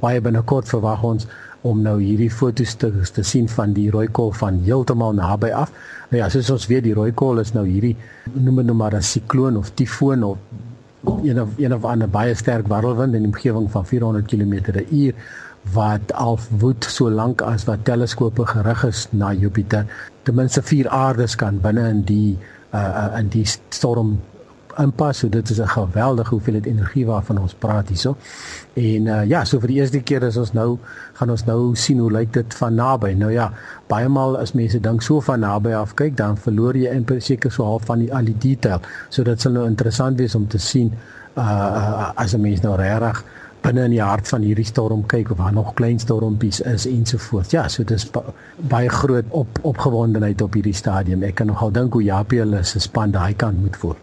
baie 0.00 0.20
binnekort 0.20 0.68
verwag 0.68 1.04
ons 1.06 1.26
om 1.68 1.82
nou 1.84 1.98
hierdie 2.00 2.30
foto's 2.32 2.74
te 2.80 2.90
te 3.14 3.24
sien 3.26 3.48
van 3.52 3.74
die 3.76 3.90
rooi 3.92 4.08
kol 4.18 4.32
van 4.36 4.58
heeltemal 4.64 5.12
naby 5.16 5.52
af. 5.56 5.72
Nou 6.10 6.22
ja, 6.22 6.28
soos 6.32 6.50
ons 6.50 6.66
weet 6.70 6.86
die 6.88 6.96
rooi 6.96 7.12
kol 7.12 7.40
is 7.42 7.52
nou 7.56 7.66
hierdie 7.68 7.94
noem 8.32 8.62
dit 8.62 8.70
nou 8.70 8.76
maar 8.76 8.96
'n 8.96 9.02
sikloon 9.02 9.56
of 9.56 9.70
tifoon 9.74 10.22
of 10.24 10.38
een 11.24 11.40
of 11.40 11.48
een 11.56 11.74
of 11.74 11.84
ander 11.84 12.08
baie 12.08 12.34
sterk 12.34 12.66
warrelwind 12.68 13.14
in 13.14 13.22
die 13.22 13.32
omgewing 13.32 13.70
van 13.70 13.86
400 13.86 14.26
km/h 14.26 15.12
wat 15.72 16.12
al 16.12 16.38
woed 16.58 16.84
so 16.84 17.10
lank 17.10 17.42
as 17.42 17.64
wat 17.64 17.84
teleskope 17.84 18.46
gerig 18.46 18.84
is 18.84 19.06
na 19.10 19.32
Jupiter. 19.32 19.86
Ten 20.22 20.34
minste 20.34 20.62
vier 20.62 20.88
aardes 20.88 21.36
kan 21.36 21.60
binne 21.60 21.88
in 21.88 22.02
die 22.02 22.38
uh 22.72 23.18
in 23.18 23.28
die 23.28 23.46
storm 23.68 24.20
inpas. 24.78 25.18
So 25.18 25.28
dit 25.28 25.50
is 25.50 25.60
'n 25.60 25.68
geweldige 25.68 26.30
hoeveelheid 26.30 26.66
energie 26.66 27.06
waarvan 27.06 27.38
ons 27.38 27.54
praat 27.54 27.88
hierso. 27.88 28.16
En 28.74 29.06
uh, 29.06 29.24
ja, 29.24 29.44
so 29.44 29.60
vir 29.60 29.68
die 29.68 29.76
eerste 29.76 30.00
keer 30.00 30.22
is 30.22 30.36
ons 30.36 30.52
nou 30.52 30.78
gaan 31.12 31.30
ons 31.30 31.44
nou 31.44 31.74
sien 31.74 31.98
hoe 31.98 32.12
lyk 32.12 32.32
dit 32.32 32.54
van 32.54 32.74
naby. 32.74 33.12
Nou 33.12 33.32
ja, 33.32 33.52
baie 33.86 34.08
maal 34.08 34.38
as 34.38 34.52
mense 34.52 34.80
dink 34.80 35.02
so 35.02 35.20
van 35.20 35.40
naby 35.40 35.72
af 35.72 35.94
kyk, 35.94 36.16
dan 36.16 36.36
verloor 36.36 36.76
jy 36.76 36.90
in 36.94 37.06
seker 37.20 37.52
so 37.52 37.64
half 37.64 37.84
van 37.84 37.98
die 37.98 38.14
al 38.14 38.24
die 38.24 38.38
detail. 38.38 38.80
So 39.08 39.22
dit 39.22 39.40
sal 39.40 39.52
nou 39.52 39.66
interessant 39.66 40.18
wees 40.18 40.34
om 40.34 40.46
te 40.48 40.58
sien 40.58 40.92
uh 41.36 42.12
as 42.14 42.34
'n 42.34 42.40
mens 42.40 42.60
nou 42.60 42.76
regtig 42.76 43.24
binne 43.62 43.84
in 43.84 43.94
die 43.94 44.02
hart 44.02 44.28
van 44.28 44.42
hierdie 44.42 44.66
storm 44.68 45.02
kyk 45.06 45.32
waar 45.38 45.52
nog 45.52 45.74
klein 45.74 45.98
stormpies 45.98 46.60
is 46.60 46.86
ensovoorts. 46.86 47.50
Ja, 47.50 47.68
so 47.68 47.84
dis 47.84 48.06
ba 48.10 48.22
baie 48.72 48.88
groot 48.88 49.24
op 49.30 49.58
opgewondenheid 49.62 50.42
op 50.42 50.54
hierdie 50.54 50.76
stadium. 50.76 51.22
Ek 51.22 51.34
kan 51.34 51.46
nogal 51.52 51.72
dink 51.72 51.92
hoe 51.92 52.02
Japie 52.02 52.40
hulle 52.40 52.64
se 52.64 52.80
span 52.80 53.10
daai 53.10 53.34
kant 53.34 53.60
moet 53.60 53.76
voel. 53.76 53.98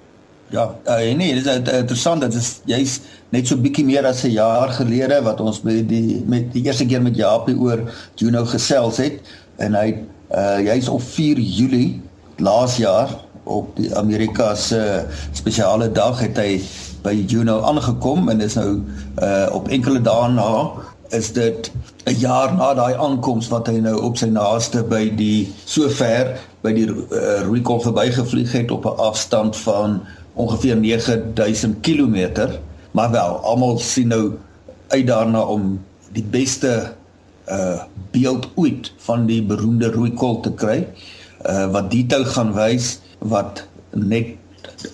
Ja, 0.50 0.76
uh, 0.86 1.16
nee, 1.16 1.34
dit 1.34 1.46
is 1.46 1.74
interessant. 1.74 2.22
Dit 2.22 2.34
is 2.34 2.62
jy's 2.66 3.00
net 3.36 3.48
so 3.50 3.60
bietjie 3.60 3.84
meer 3.86 4.06
as 4.08 4.24
'n 4.24 4.32
jaar 4.32 4.72
gelede 4.72 5.20
wat 5.24 5.42
ons 5.44 5.62
met 5.62 5.90
die 5.90 6.24
met 6.26 6.54
die 6.54 6.64
eerste 6.64 6.86
keer 6.86 7.02
met 7.02 7.16
Japie 7.16 7.58
oor 7.60 7.84
Juno 8.16 8.46
gesels 8.46 8.98
het 8.98 9.20
en 9.58 9.76
hy 9.76 10.04
uh 10.32 10.60
jy's 10.64 10.88
op 10.88 11.02
4 11.02 11.40
Julie 11.40 12.02
laas 12.38 12.78
jaar 12.78 13.10
op 13.44 13.76
die 13.76 13.96
Amerika 13.96 14.56
se 14.56 15.06
spesiale 15.32 15.92
dag 15.92 16.20
het 16.20 16.38
hy 16.38 16.62
by 17.04 17.26
Juno 17.28 17.62
aangekom 17.62 18.30
en 18.30 18.42
is 18.42 18.56
nou 18.56 18.82
uh 19.20 19.48
op 19.52 19.68
enkele 19.68 20.02
dae 20.02 20.30
na 20.32 20.72
is 21.10 21.32
dit 21.34 21.72
'n 22.06 22.16
jaar 22.20 22.56
na 22.56 22.74
daai 22.74 22.96
aankoms 22.96 23.48
wat 23.48 23.68
hy 23.68 23.80
nou 23.80 24.02
op 24.02 24.18
sy 24.18 24.28
naaste 24.32 24.84
by 24.84 25.10
die 25.16 25.54
sover 25.66 26.38
by 26.62 26.72
die 26.74 26.88
uh, 26.88 27.44
Rooikop 27.48 27.84
verbygevlieg 27.84 28.52
het 28.52 28.72
op 28.72 28.86
'n 28.86 29.00
afstand 29.10 29.58
van 29.58 30.02
ongeveer 30.38 30.78
9000 30.78 31.82
km, 31.82 32.48
maar 32.92 33.12
wel 33.12 33.40
almal 33.44 33.80
sien 33.80 34.08
nou 34.08 34.32
uit 34.88 35.08
daarna 35.08 35.42
om 35.42 35.78
die 36.14 36.24
beste 36.24 36.94
uh 37.48 37.84
beeld 38.12 38.48
ooit 38.56 38.92
van 38.98 39.26
die 39.26 39.42
beroemde 39.44 39.92
rooi 39.92 40.12
kol 40.14 40.40
te 40.44 40.52
kry. 40.54 40.88
Uh 41.46 41.68
wat 41.72 41.92
detail 41.92 42.26
gaan 42.26 42.54
wys 42.56 42.98
wat 43.20 43.64
net 43.92 44.36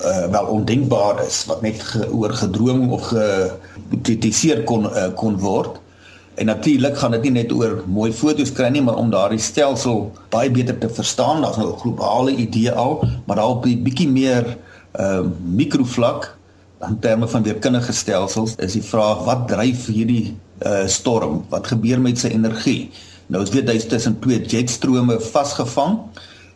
uh 0.01 0.25
wel 0.31 0.45
ondenkbaar 0.45 1.23
is 1.25 1.43
wat 1.49 1.61
net 1.61 1.83
oor 2.11 2.33
gedroom 2.33 2.91
of 2.91 3.07
gehipnotiseer 3.13 4.63
kon 4.63 4.85
uh, 4.89 5.09
kon 5.15 5.39
word. 5.39 5.79
En 6.35 6.45
natuurlik 6.49 6.97
gaan 6.97 7.11
dit 7.11 7.27
nie 7.27 7.35
net 7.43 7.51
oor 7.53 7.83
mooi 7.85 8.11
foto's 8.13 8.51
kry 8.53 8.69
nie 8.73 8.81
maar 8.81 8.97
om 8.97 9.11
daardie 9.13 9.41
stelsel 9.41 10.11
baie 10.33 10.51
beter 10.51 10.77
te 10.77 10.89
verstaan. 10.89 11.41
Daar's 11.41 11.57
nou 11.57 11.73
'n 11.73 11.79
globale 11.79 12.35
idee 12.35 12.71
al 12.71 13.03
maar 13.25 13.35
daar 13.35 13.57
op 13.57 13.65
'n 13.65 13.83
bietjie 13.83 14.09
meer 14.09 14.57
uh 14.99 15.25
mikrovlak 15.43 16.29
in 16.87 16.99
terme 16.99 17.27
van 17.27 17.43
weerkundige 17.43 17.93
stelsels 17.93 18.55
is 18.57 18.75
die 18.77 18.83
vraag 18.83 19.23
wat 19.25 19.47
dryf 19.47 19.87
hierdie 19.87 20.35
uh 20.65 20.85
storm? 20.87 21.43
Wat 21.49 21.67
gebeur 21.67 22.01
met 22.01 22.19
sy 22.19 22.33
energie? 22.35 22.91
Nou 23.27 23.41
ons 23.43 23.53
weet 23.53 23.69
hy's 23.71 23.87
tussen 23.89 24.19
twee 24.21 24.41
jetstrome 24.45 25.19
vasgevang. 25.31 25.99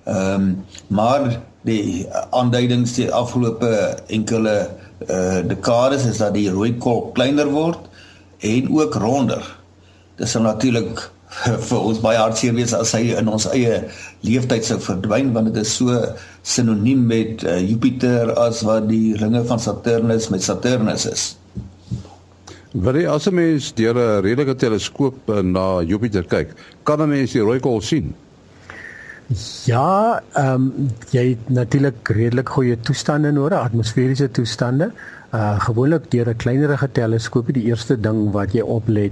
Ehm 0.08 0.34
um, 0.34 0.50
maar 0.88 1.39
die 1.67 2.06
aanduidings 2.32 2.93
die 2.95 3.10
afgelope 3.12 3.69
enkele 4.08 4.69
uh 5.08 5.41
dekades 5.47 6.06
is 6.06 6.21
dat 6.23 6.34
die 6.34 6.50
rooi 6.52 6.76
kolk 6.78 7.13
kleiner 7.15 7.50
word 7.52 7.80
en 8.39 8.69
ook 8.71 8.95
ronder. 8.95 9.43
Dis 10.17 10.34
natuurlik 10.34 11.10
vir 11.70 11.80
ons 11.80 12.00
baie 12.04 12.18
hartseer 12.18 12.56
wees 12.56 12.74
as 12.74 12.94
hy 12.96 13.12
in 13.20 13.28
ons 13.28 13.48
eie 13.52 13.82
leeftyd 14.28 14.66
sou 14.66 14.78
verdwyn 14.84 15.34
want 15.36 15.52
dit 15.52 15.60
is 15.62 15.74
so 15.80 15.98
sinoniem 16.48 17.04
met 17.10 17.44
uh, 17.44 17.58
Jupiter 17.60 18.32
as 18.40 18.63
wat 18.68 18.88
die 18.88 19.16
ringe 19.20 19.44
van 19.50 19.60
Saturnus 19.60 20.30
met 20.34 20.46
Saturnus 20.46 21.06
is. 21.10 21.26
Wanneer 22.72 23.08
jy 23.08 23.12
as 23.12 23.28
'n 23.28 23.36
mens 23.36 23.74
deur 23.74 23.96
'n 23.96 24.22
redelike 24.24 24.56
teleskoop 24.56 25.30
eh, 25.30 25.42
na 25.42 25.82
Jupiter 25.82 26.24
kyk, 26.24 26.54
kan 26.84 27.02
'n 27.02 27.10
mens 27.10 27.32
die 27.32 27.42
rooi 27.42 27.60
kol 27.60 27.82
sien. 27.82 28.13
Ja, 29.66 30.22
ehm 30.36 30.54
um, 30.54 30.90
jy 31.12 31.36
het 31.36 31.50
natuurlik 31.50 32.10
redelik 32.16 32.50
goeie 32.50 32.78
toestande 32.80 33.32
nodig, 33.32 33.60
atmosferiese 33.60 34.32
toestande. 34.32 34.92
Uh 35.34 35.60
gewoonlik 35.60 36.12
deur 36.12 36.30
'n 36.30 36.36
kleinerige 36.36 36.90
teleskoop, 36.92 37.54
die 37.54 37.68
eerste 37.68 38.00
ding 38.00 38.32
wat 38.32 38.54
jy 38.54 38.62
oplet 38.62 39.12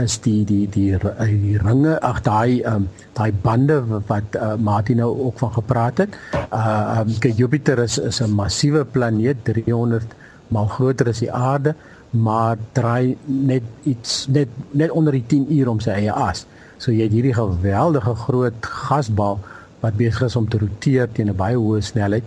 is 0.00 0.16
die 0.24 0.42
die 0.44 0.66
die 0.68 0.98
die 0.98 1.58
ringe 1.58 1.94
ag 2.02 2.20
daai 2.26 2.62
um, 2.66 2.88
daai 3.14 3.30
bande 3.44 3.78
wat 4.08 4.36
uh, 4.36 4.54
Martin 4.58 4.98
nou 5.02 5.10
ook 5.26 5.38
van 5.38 5.52
gepraat 5.52 5.98
het. 5.98 6.16
Uh 6.50 7.04
um, 7.04 7.32
Jupiter 7.36 7.78
is 7.78 7.98
is 7.98 8.20
'n 8.20 8.30
massiewe 8.30 8.84
planeet 8.84 9.44
300 9.44 10.02
maal 10.48 10.66
groter 10.66 11.08
as 11.08 11.18
die 11.18 11.32
aarde, 11.32 11.74
maar 12.10 12.56
draai 12.72 13.16
net 13.26 13.62
iets 13.82 14.26
net 14.28 14.48
net 14.70 14.90
onder 14.90 15.12
die 15.12 15.26
10 15.26 15.52
uur 15.52 15.68
om 15.68 15.80
sy 15.80 15.90
eie 15.90 16.12
as. 16.12 16.46
So 16.78 16.92
jy 16.92 17.02
het 17.02 17.12
hierdie 17.12 17.34
geweldige 17.34 18.14
groot 18.14 18.66
gasbal 18.66 19.38
wat 19.80 19.96
besig 19.96 20.22
is 20.22 20.36
om 20.36 20.48
te 20.48 20.58
roteer 20.58 21.08
teen 21.12 21.30
'n 21.30 21.36
baie 21.36 21.56
hoë 21.56 21.80
snelheid 21.80 22.24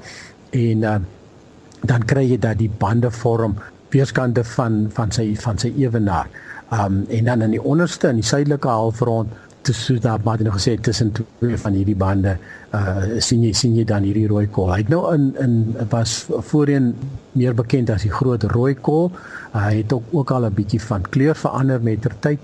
en 0.51 0.83
uh, 0.83 0.99
dan 1.83 2.05
kry 2.05 2.25
jy 2.31 2.37
dat 2.37 2.57
die 2.57 2.71
bande 2.79 3.11
vorm 3.11 3.57
weerskante 3.89 4.43
van 4.43 4.87
van 4.91 5.11
sy 5.11 5.35
van 5.35 5.57
sy 5.57 5.73
ewenaar. 5.77 6.27
Um 6.71 7.05
en 7.07 7.23
dan 7.23 7.41
in 7.41 7.51
die 7.55 7.63
onderste 7.63 8.09
in 8.09 8.15
die 8.19 8.27
suidelike 8.27 8.67
halfrond 8.67 9.29
tussen 9.67 10.01
daar 10.01 10.19
maar 10.23 10.41
nog 10.43 10.53
gesê 10.53 10.79
tussen 10.81 11.11
twee 11.11 11.57
van 11.57 11.73
hierdie 11.73 11.95
bande 11.95 12.37
uh 12.75 13.19
sien 13.23 13.43
jy 13.43 13.53
sien 13.53 13.75
jy 13.75 13.83
dan 13.87 14.03
hierdie 14.03 14.27
rooi 14.27 14.47
kol. 14.47 14.71
Hy 14.71 14.81
het 14.83 14.91
nou 14.91 15.01
in 15.13 15.29
in 15.43 15.55
was 15.89 16.17
voorheen 16.49 16.93
meer 17.31 17.55
bekend 17.55 17.89
as 17.89 18.03
die 18.07 18.11
groot 18.11 18.43
rooi 18.51 18.75
kol. 18.75 19.11
Uh, 19.11 19.65
hy 19.65 19.75
het 19.81 19.93
ook, 19.93 20.03
ook 20.11 20.31
al 20.31 20.45
'n 20.45 20.53
bietjie 20.53 20.81
van 20.81 21.07
kleur 21.09 21.35
verander 21.35 21.81
met 21.81 22.01
ter 22.01 22.15
tyd. 22.19 22.39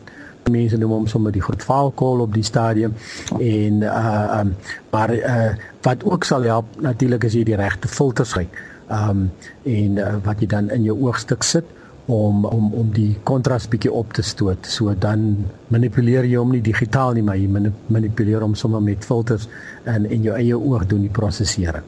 Mense 0.51 0.77
noem 0.77 0.91
hom 0.91 1.07
sommer 1.07 1.31
die 1.31 1.41
groot 1.41 1.63
vaalkol 1.63 2.19
op 2.19 2.33
die 2.33 2.43
stadium 2.43 2.95
en 3.39 3.83
uh 3.83 4.39
um 4.39 4.55
maar 4.91 5.15
uh 5.15 5.53
wat 5.81 6.03
ook 6.03 6.23
sal 6.23 6.43
help 6.43 6.65
natuurlik 6.79 7.25
as 7.25 7.33
jy 7.33 7.43
die 7.43 7.55
regte 7.55 7.87
filters 7.87 8.33
kry. 8.33 8.47
Um 8.91 9.31
en 9.63 9.97
uh, 9.97 10.15
wat 10.23 10.39
jy 10.39 10.47
dan 10.47 10.69
in 10.69 10.83
jou 10.83 10.97
oogstuk 10.99 11.43
sit 11.43 11.65
om 12.05 12.45
om 12.45 12.73
om 12.73 12.91
die 12.91 13.15
kontras 13.23 13.67
bietjie 13.67 13.91
op 13.91 14.13
te 14.13 14.21
stoot. 14.21 14.67
So 14.67 14.93
dan 14.93 15.45
manipuleer 15.67 16.27
jy 16.27 16.37
hom 16.37 16.51
nie 16.51 16.61
digitaal 16.61 17.13
nie, 17.13 17.23
maar 17.23 17.39
jy 17.39 17.47
manipuleer 17.87 18.43
hom 18.43 18.55
sommer 18.55 18.81
met 18.81 19.05
filters 19.05 19.47
en 19.83 20.05
in 20.05 20.23
jou 20.23 20.35
eie 20.35 20.57
oog 20.57 20.87
doen 20.87 21.01
die 21.07 21.13
prosesering. 21.13 21.83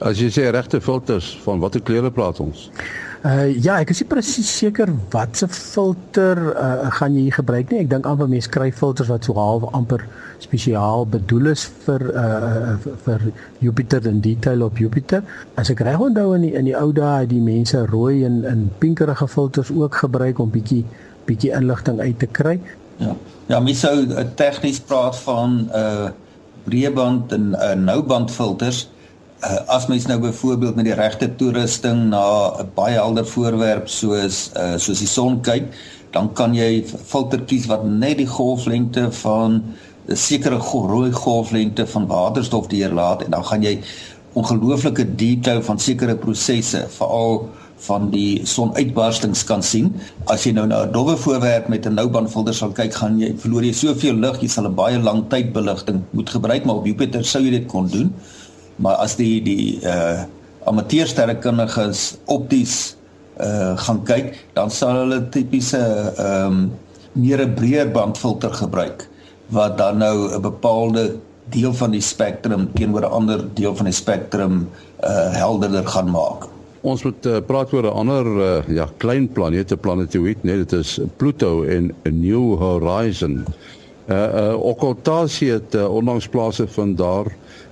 As 0.00 0.18
jy 0.18 0.30
sê 0.32 0.48
regte 0.50 0.80
filters, 0.80 1.34
van 1.44 1.60
watter 1.60 1.82
kleure 1.84 2.10
praat 2.10 2.40
ons? 2.40 2.70
Uh 3.20 3.50
ja, 3.52 3.74
ek 3.82 3.90
is 3.92 3.98
nie 4.00 4.06
presies 4.08 4.48
seker 4.48 4.88
watse 5.12 5.44
filter 5.52 6.38
uh 6.56 6.88
gaan 6.96 7.18
jy 7.18 7.26
gebruik 7.36 7.68
nie. 7.68 7.82
Ek 7.82 7.90
dink 7.90 8.06
amper 8.08 8.30
mense 8.32 8.48
kry 8.48 8.70
filters 8.72 9.10
wat 9.12 9.26
so 9.28 9.34
half 9.36 9.66
amper 9.76 10.06
spesiaal 10.40 11.04
bedoel 11.04 11.50
is 11.52 11.66
vir 11.84 12.06
uh 12.16 12.78
vir 13.04 13.26
Jupiter 13.60 14.08
en 14.08 14.22
detail 14.24 14.64
op 14.64 14.80
Jupiter. 14.80 15.20
As 15.60 15.68
ek 15.68 15.82
reg 15.84 16.00
onthou 16.00 16.32
in 16.38 16.46
die, 16.48 16.54
in 16.56 16.70
die 16.70 16.76
ou 16.78 16.94
dae 16.96 17.26
het 17.26 17.28
die 17.34 17.42
mense 17.44 17.82
rooi 17.92 18.24
en 18.24 18.40
in 18.48 18.62
pinkerige 18.80 19.28
filters 19.28 19.68
ook 19.68 20.00
gebruik 20.00 20.40
om 20.40 20.48
bietjie 20.56 20.86
bietjie 21.28 21.52
inligting 21.52 22.00
uit 22.00 22.18
te 22.24 22.30
kry. 22.40 22.56
Ja. 23.04 23.12
Ja, 23.50 23.60
mens 23.60 23.84
sou 23.84 24.06
tegnies 24.40 24.80
praat 24.80 25.20
van 25.26 25.66
uh 25.76 26.08
breëband 26.64 27.32
en 27.32 27.52
uh, 27.56 27.72
nouband 27.76 28.30
filters 28.30 28.86
uh, 29.42 29.60
as 29.66 29.86
mens 29.86 30.06
nou 30.06 30.18
byvoorbeeld 30.20 30.74
met 30.76 30.84
die 30.84 30.96
regte 30.96 31.28
toerusting 31.36 32.08
na 32.12 32.52
'n 32.60 32.70
baie 32.74 32.94
helder 32.94 33.26
voorwerp 33.26 33.88
soos 33.88 34.50
uh, 34.56 34.76
soos 34.76 34.98
die 34.98 35.08
son 35.08 35.40
kyk, 35.42 35.72
dan 36.10 36.32
kan 36.32 36.54
jy 36.54 36.84
filter 37.06 37.40
kies 37.40 37.66
wat 37.66 37.84
net 37.84 38.18
die 38.18 38.26
golflengte 38.26 39.12
van 39.22 39.62
'n 40.08 40.16
sekere 40.16 40.58
rooi 40.58 41.12
golflengte 41.12 41.86
van 41.86 42.06
waterstof 42.06 42.66
deurlaat 42.66 43.22
en 43.22 43.30
dan 43.30 43.44
gaan 43.44 43.62
jy 43.62 43.80
ongelooflike 44.32 45.16
detail 45.16 45.62
van 45.62 45.78
sekere 45.78 46.16
prosesse, 46.16 46.86
veral 46.88 47.48
van 47.76 48.10
die 48.10 48.40
sonuitbarstings 48.44 49.44
kan 49.44 49.62
sien. 49.62 49.94
As 50.26 50.44
jy 50.44 50.52
nou 50.52 50.66
na 50.66 50.84
'n 50.84 50.92
dowwe 50.92 51.16
voorwerp 51.16 51.68
met 51.68 51.86
'n 51.86 51.94
noubandfilter 51.94 52.54
sal 52.54 52.72
kyk, 52.72 52.94
gaan 52.94 53.18
jy 53.18 53.34
verloor 53.36 53.64
jy 53.64 53.72
soveel 53.72 54.14
lig, 54.14 54.40
jy 54.42 54.48
sal 54.48 54.66
'n 54.66 54.74
baie 54.74 54.98
lang 54.98 55.28
tyd 55.28 55.52
beligting 55.52 56.02
moet 56.10 56.30
gebruik, 56.30 56.64
maar 56.64 56.76
op 56.76 56.86
Jupiter 56.86 57.24
sou 57.24 57.42
jy 57.42 57.50
dit 57.50 57.66
kon 57.66 57.86
doen 57.86 58.12
maar 58.80 59.00
as 59.04 59.16
die 59.20 59.40
die 59.44 59.80
uh 59.84 60.24
amateursterrekundiges 60.68 62.18
opties 62.28 62.96
uh 63.40 63.76
gaan 63.80 64.02
kyk, 64.04 64.34
dan 64.56 64.70
sal 64.70 65.04
hulle 65.04 65.22
tipiese 65.32 65.80
ehm 65.80 66.46
um, 66.46 66.70
meer 67.12 67.42
'n 67.42 67.54
breër 67.54 67.90
bandfilter 67.90 68.52
gebruik 68.54 69.08
wat 69.50 69.78
dan 69.78 69.98
nou 69.98 70.30
'n 70.30 70.40
bepaalde 70.40 71.16
deel 71.50 71.74
van 71.74 71.90
die 71.90 72.00
spektrum 72.00 72.68
teenoor 72.74 73.02
'n 73.02 73.12
ander 73.18 73.40
deel 73.54 73.74
van 73.76 73.84
die 73.84 73.94
spektrum 73.94 74.68
uh 75.02 75.32
helderder 75.34 75.86
gaan 75.86 76.10
maak. 76.10 76.46
Ons 76.80 77.02
moet 77.02 77.26
uh, 77.26 77.40
praat 77.46 77.72
oor 77.72 77.84
'n 77.84 77.98
ander 78.02 78.26
uh, 78.26 78.68
ja, 78.68 78.88
klein 78.96 79.28
planeet, 79.28 79.72
'n 79.72 79.80
planetoïd, 79.80 80.42
nee, 80.42 80.56
dit 80.56 80.72
is 80.72 81.00
Pluto 81.16 81.62
en 81.62 81.94
New 82.02 82.56
Horizon. 82.58 83.44
Uh 84.08 84.16
uh 84.16 84.54
okkultasie 84.62 85.50
het 85.50 85.74
uh, 85.74 85.94
onlangs 85.94 86.28
plase 86.28 86.68
van 86.68 86.94
daar 86.94 87.26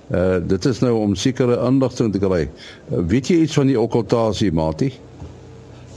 Uh 0.09 0.39
dit 0.41 0.65
is 0.65 0.79
nou 0.81 0.95
om 0.97 1.15
sekere 1.15 1.59
inligting 1.67 2.11
te 2.13 2.21
kry. 2.21 2.47
Uh, 2.89 3.03
weet 3.11 3.29
jy 3.29 3.43
iets 3.45 3.57
van 3.59 3.69
die 3.69 3.77
okkultasie, 3.79 4.51
Mati? 4.51 4.89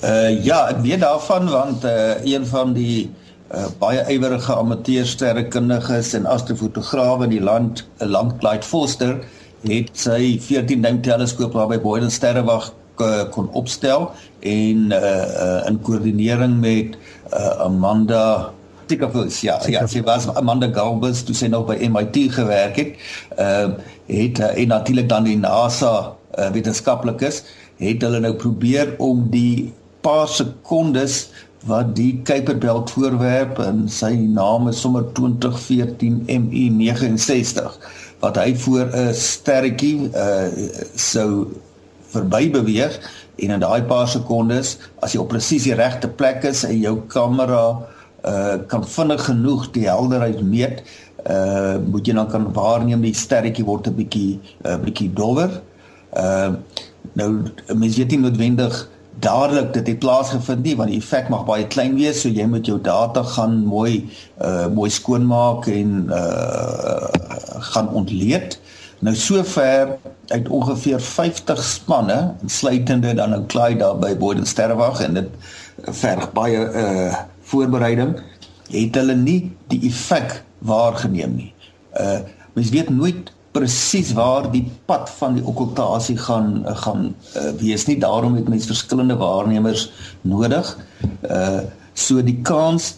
Uh 0.05 0.45
ja, 0.45 0.67
ek 0.69 0.83
weet 0.85 1.01
daarvan 1.01 1.49
want 1.49 1.85
uh 1.89 2.21
een 2.25 2.45
van 2.47 2.75
die 2.77 3.09
uh 3.55 3.69
baie 3.81 4.05
ywerige 4.13 4.53
amateursterrekundiges 4.53 6.13
en 6.19 6.29
astrofotograwe 6.29 7.25
in 7.25 7.37
die 7.39 7.45
land, 7.45 7.87
uh, 8.01 8.09
lang 8.09 8.35
Clyde 8.43 8.69
Foster, 8.69 9.17
het 9.65 9.91
sy 9.97 10.37
14 10.43 10.85
duim 10.85 11.01
teleskoop 11.05 11.57
waar 11.57 11.71
by 11.71 11.79
Boyle 11.81 12.11
Sterrewag 12.11 12.73
uh, 13.01 13.25
kon 13.33 13.49
opstel 13.57 14.11
en 14.41 14.91
uh, 14.93 15.01
uh 15.01 15.69
in 15.71 15.79
koördinering 15.87 16.59
met 16.61 16.99
uh 17.33 17.65
Amanda 17.65 18.53
Tikafus, 18.93 19.41
ja, 19.41 19.57
ja, 19.73 19.87
sy 19.89 20.03
was 20.05 20.29
Amanda 20.37 20.69
Galbus 20.73 21.23
toe 21.25 21.37
sy 21.37 21.49
nog 21.53 21.65
by 21.71 21.79
MIT 21.89 22.19
gewerk 22.37 22.77
het. 22.81 22.97
Ehm 23.39 23.79
uh, 23.79 23.91
het 24.13 24.39
uh, 24.43 24.51
en 24.59 24.69
natuurlik 24.69 25.09
dan 25.09 25.25
die 25.25 25.39
NASA 25.39 26.13
uh, 26.13 26.49
wetenskaplikes 26.53 27.39
het 27.81 28.03
hulle 28.05 28.21
nou 28.21 28.35
probeer 28.37 28.91
om 29.01 29.23
die 29.33 29.73
paar 30.05 30.29
sekondes 30.29 31.31
wat 31.71 31.95
die 31.97 32.19
Kuiper 32.27 32.59
Belt 32.59 32.91
voorwerp 32.91 33.61
en 33.63 33.87
sy 33.89 34.11
naam 34.19 34.69
is 34.69 34.83
sommer 34.83 35.07
2014 35.17 36.25
ME 36.27 36.65
69 36.77 37.79
wat 38.21 38.37
hy 38.43 38.53
voor 38.65 38.91
'n 38.91 39.15
sterretjie 39.15 40.11
uh, 40.11 40.51
sou 40.95 41.47
verby 42.13 42.51
beweeg 42.51 42.99
en 43.37 43.55
in 43.57 43.65
daai 43.65 43.83
paar 43.89 44.09
sekondes 44.09 44.77
as 45.01 45.15
jy 45.15 45.23
op 45.23 45.33
presies 45.33 45.65
die 45.71 45.79
regte 45.79 46.09
plek 46.09 46.45
is 46.45 46.65
en 46.69 46.79
jou 46.83 46.99
kamera 47.07 47.81
uh 48.25 48.55
kan 48.67 48.85
vinnig 48.87 49.25
genoeg 49.25 49.71
die 49.75 49.89
helderheid 49.89 50.43
meet 50.43 50.83
uh 51.31 51.77
moet 51.87 52.07
jy 52.07 52.15
dan 52.15 52.31
kan 52.31 52.49
waarneem 52.55 53.03
die 53.03 53.15
sterretjie 53.15 53.65
word 53.65 53.87
'n 53.87 53.95
bietjie 53.99 54.39
'n 54.39 54.67
uh, 54.69 54.79
bietjie 54.85 55.13
dowwer. 55.13 55.61
Uh 56.17 56.55
nou 57.19 57.43
mens 57.75 57.97
weet 57.97 58.11
nie 58.11 58.19
noodwendig 58.19 58.89
dadelik 59.21 59.73
dit 59.73 59.87
het 59.87 59.99
plaasgevind 59.99 60.63
nie 60.63 60.77
want 60.77 60.91
die 60.91 60.99
effek 60.99 61.29
mag 61.29 61.45
baie 61.45 61.67
klein 61.67 61.95
wees 61.99 62.23
so 62.23 62.29
jy 62.29 62.47
moet 62.47 62.67
jou 62.67 62.79
data 62.81 63.23
gaan 63.23 63.65
mooi 63.67 64.09
uh 64.41 64.69
mooi 64.73 64.91
skoonmaak 64.91 65.67
en 65.67 66.09
uh 66.11 67.11
gaan 67.73 67.89
ontleed. 67.89 68.59
Nou 69.03 69.15
sover 69.15 69.99
uit 70.27 70.49
ongeveer 70.49 71.01
50 71.01 71.63
spanne, 71.63 72.35
insluitende 72.43 73.15
dan 73.15 73.31
nou 73.31 73.43
Clyde 73.47 73.79
daar 73.79 73.99
by 73.99 74.17
Boden 74.17 74.47
Sterrewag 74.47 75.01
en 75.03 75.15
dit 75.15 75.29
verg 75.91 76.33
baie 76.33 76.59
uh 76.59 77.15
voorbereiding 77.53 78.17
het 78.73 78.97
hulle 78.97 79.17
nie 79.19 79.41
die 79.73 79.83
effek 79.89 80.41
waargeneem 80.67 81.37
nie. 81.37 81.53
Uh 81.99 82.23
mens 82.53 82.69
weet 82.69 82.91
nooit 82.93 83.31
presies 83.57 84.11
waar 84.13 84.51
die 84.53 84.67
pad 84.85 85.09
van 85.17 85.39
die 85.39 85.45
okkultasie 85.49 86.19
gaan 86.21 86.51
uh, 86.67 86.75
gaan 86.85 87.07
uh, 87.37 87.53
wees 87.61 87.87
nie. 87.89 87.97
Daarom 88.01 88.37
het 88.37 88.49
mens 88.49 88.69
verskillende 88.69 89.17
waarnemers 89.21 89.91
nodig. 90.21 90.77
Uh 91.29 91.65
so 91.93 92.23
die 92.25 92.39
kans 92.41 92.95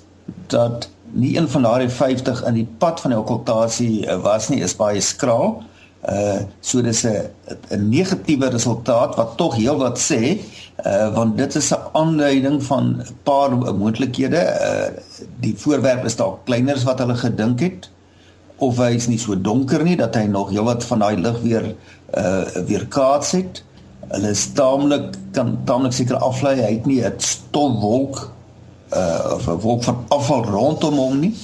dat 0.46 0.88
nie 1.14 1.32
een 1.36 1.48
van 1.50 1.62
daardie 1.66 1.90
50 1.90 2.44
in 2.46 2.58
die 2.60 2.68
pad 2.78 3.00
van 3.02 3.10
die 3.10 3.18
okkultasie 3.18 4.06
uh, 4.06 4.18
was 4.22 4.48
nie 4.50 4.62
is 4.62 4.76
baie 4.78 5.02
skraal. 5.02 5.62
Uh 6.04 6.44
so 6.60 6.82
dis 6.82 7.04
'n 7.04 7.30
'n 7.70 7.88
negatiewe 7.88 8.48
resultaat 8.52 9.16
wat 9.16 9.36
tog 9.36 9.56
heelwat 9.56 9.98
sê 9.98 10.36
uh 10.84 11.14
want 11.14 11.36
dit 11.36 11.54
is 11.54 11.70
'n 11.72 11.80
aanduiding 11.92 12.62
van 12.62 12.84
'n 13.00 13.06
paar 13.22 13.56
moontlikhede. 13.56 14.42
Uh 14.68 14.88
die 15.40 15.54
voorwerp 15.56 16.04
is 16.04 16.16
dalk 16.16 16.44
kleiner 16.44 16.74
as 16.74 16.84
wat 16.84 16.98
hulle 16.98 17.16
gedink 17.16 17.60
het 17.60 17.90
of 18.56 18.76
hy 18.76 18.94
is 18.94 19.06
nie 19.06 19.18
so 19.18 19.34
donker 19.34 19.82
nie 19.84 19.96
dat 19.96 20.14
hy 20.14 20.26
nog 20.30 20.50
heelwat 20.50 20.84
van 20.84 20.98
daai 20.98 21.16
lig 21.16 21.40
weer 21.40 21.74
uh 22.16 22.44
weer 22.66 22.86
kaats 22.86 23.32
het. 23.32 23.64
Hulle 24.08 24.28
is 24.28 24.52
taamlik 24.52 25.16
kan 25.32 25.58
taamlik 25.64 25.92
seker 25.92 26.16
aflei 26.16 26.60
hy 26.60 26.72
het 26.76 26.86
nie 26.86 27.00
'n 27.00 27.16
stofwolk 27.16 28.30
uh 28.92 29.32
of 29.34 29.48
'n 29.48 29.60
wolk 29.60 29.82
van 29.82 30.04
afval 30.08 30.44
rondom 30.44 30.94
hom 30.94 31.20
nie. 31.20 31.34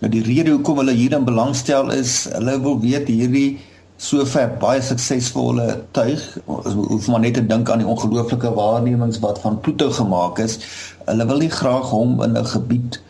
Nou 0.00 0.12
die 0.12 0.22
rede 0.22 0.50
hoekom 0.50 0.76
hulle 0.76 0.92
hierin 0.92 1.24
belangstel 1.24 1.90
is 1.90 2.28
hulle 2.32 2.60
wil 2.60 2.80
weet 2.80 3.08
hierdie 3.08 3.58
sover 4.00 4.48
baie 4.60 4.80
suksesvolle 4.80 5.66
tuig 5.96 6.22
ons 6.48 6.72
hoef 6.72 7.08
maar 7.12 7.20
net 7.20 7.36
te 7.36 7.44
dink 7.44 7.68
aan 7.70 7.82
die 7.82 7.90
ongelooflike 7.90 8.52
waarnemings 8.56 9.20
wat 9.20 9.40
van 9.42 9.60
Pluto 9.60 9.90
gemaak 9.92 10.40
is. 10.40 10.56
Hulle 11.04 11.26
wil 11.28 11.42
nie 11.44 11.52
graag 11.52 11.92
hom 11.92 12.22
in 12.24 12.38
'n 12.38 12.48
gebied 12.54 13.00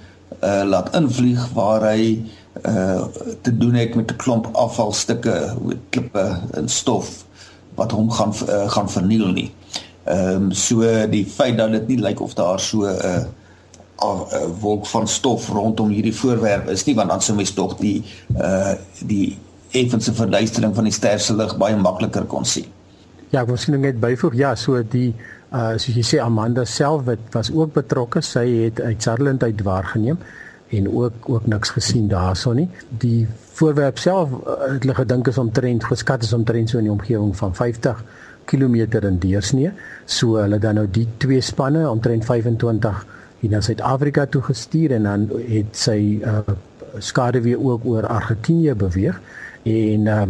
uh 0.42 0.62
laat 0.66 0.94
invlieg 0.96 1.46
waar 1.54 1.86
hy 1.92 2.22
uh 2.66 3.04
te 3.42 3.56
doen 3.56 3.74
het 3.74 3.94
met 3.94 4.10
'n 4.10 4.16
klomp 4.16 4.48
afvalstukke, 4.52 5.54
klippe 5.90 6.40
en 6.58 6.68
stof 6.68 7.24
wat 7.74 7.90
hom 7.90 8.10
gaan 8.10 8.34
uh, 8.48 8.70
gaan 8.70 8.90
verniel 8.90 9.26
nie. 9.26 9.50
Ehm 10.04 10.50
um, 10.50 10.52
so 10.52 10.82
die 11.10 11.26
feit 11.26 11.56
dat 11.58 11.70
dit 11.70 11.86
nie 11.88 12.00
lyk 12.00 12.20
of 12.20 12.34
daar 12.34 12.60
so 12.60 12.82
'n 12.82 12.98
uh, 13.04 13.24
'n 14.02 14.58
wolk 14.60 14.86
van 14.86 15.08
stof 15.08 15.48
rondom 15.48 15.88
hierdie 15.88 16.16
voorwerp 16.16 16.68
is 16.68 16.84
nie, 16.84 16.94
want 16.94 17.08
dan 17.08 17.22
sou 17.22 17.36
mens 17.36 17.52
tog 17.52 17.76
die 17.76 18.02
uh 18.40 18.74
die 19.04 19.38
effense 19.72 20.12
verduistering 20.14 20.74
van 20.74 20.88
die 20.88 20.94
ster 20.94 21.20
se 21.20 21.34
lig 21.36 21.56
baie 21.60 21.76
makliker 21.76 22.26
kon 22.30 22.44
sien. 22.44 22.68
Ja, 23.30 23.44
ek 23.44 23.52
wil 23.52 23.60
sien 23.62 23.78
net 23.78 24.00
byvoeg. 24.02 24.34
Ja, 24.38 24.54
so 24.58 24.80
die 24.82 25.12
uh 25.50 25.74
soos 25.82 25.96
jy 25.98 26.04
sê 26.06 26.18
Amanda 26.22 26.64
self 26.66 27.08
het 27.10 27.22
was 27.34 27.50
ook 27.54 27.74
betrokke. 27.74 28.22
Sy 28.22 28.46
het 28.66 28.80
uit 28.80 29.02
Sutherland 29.02 29.42
uit 29.42 29.62
waargeneem 29.66 30.18
en 30.70 30.86
ook 30.88 31.28
ook 31.30 31.46
niks 31.50 31.70
gesien 31.74 32.08
daarso 32.10 32.52
nie. 32.54 32.68
Die 33.02 33.26
voorwerp 33.58 33.98
self 33.98 34.30
uh, 34.30 34.58
het 34.72 34.84
hulle 34.84 34.94
gedink 34.98 35.30
is 35.30 35.38
omtrent 35.38 35.86
geskat 35.86 36.26
is 36.26 36.32
omtrent 36.32 36.70
so 36.70 36.78
in 36.78 36.86
die 36.86 36.94
omgewing 36.94 37.34
van 37.36 37.54
50 37.54 38.02
km 38.50 38.74
in 39.02 39.18
deursnee. 39.22 39.72
So 40.06 40.38
hulle 40.38 40.58
dan 40.58 40.78
nou 40.78 40.86
die 40.90 41.06
twee 41.22 41.42
spanne 41.42 41.86
omtrent 41.90 42.26
25 42.26 43.04
hier 43.40 43.50
na 43.50 43.60
Suid-Afrika 43.64 44.26
toe 44.26 44.42
gestuur 44.50 44.94
en 44.98 45.06
dan 45.08 45.28
het 45.48 45.78
sy 45.78 46.00
uh, 46.22 46.42
skade 46.98 47.40
weer 47.46 47.62
ook 47.62 47.86
oor 47.88 48.06
Argentinië 48.06 48.74
beweeg 48.74 49.20
en 49.62 50.06
uh, 50.06 50.22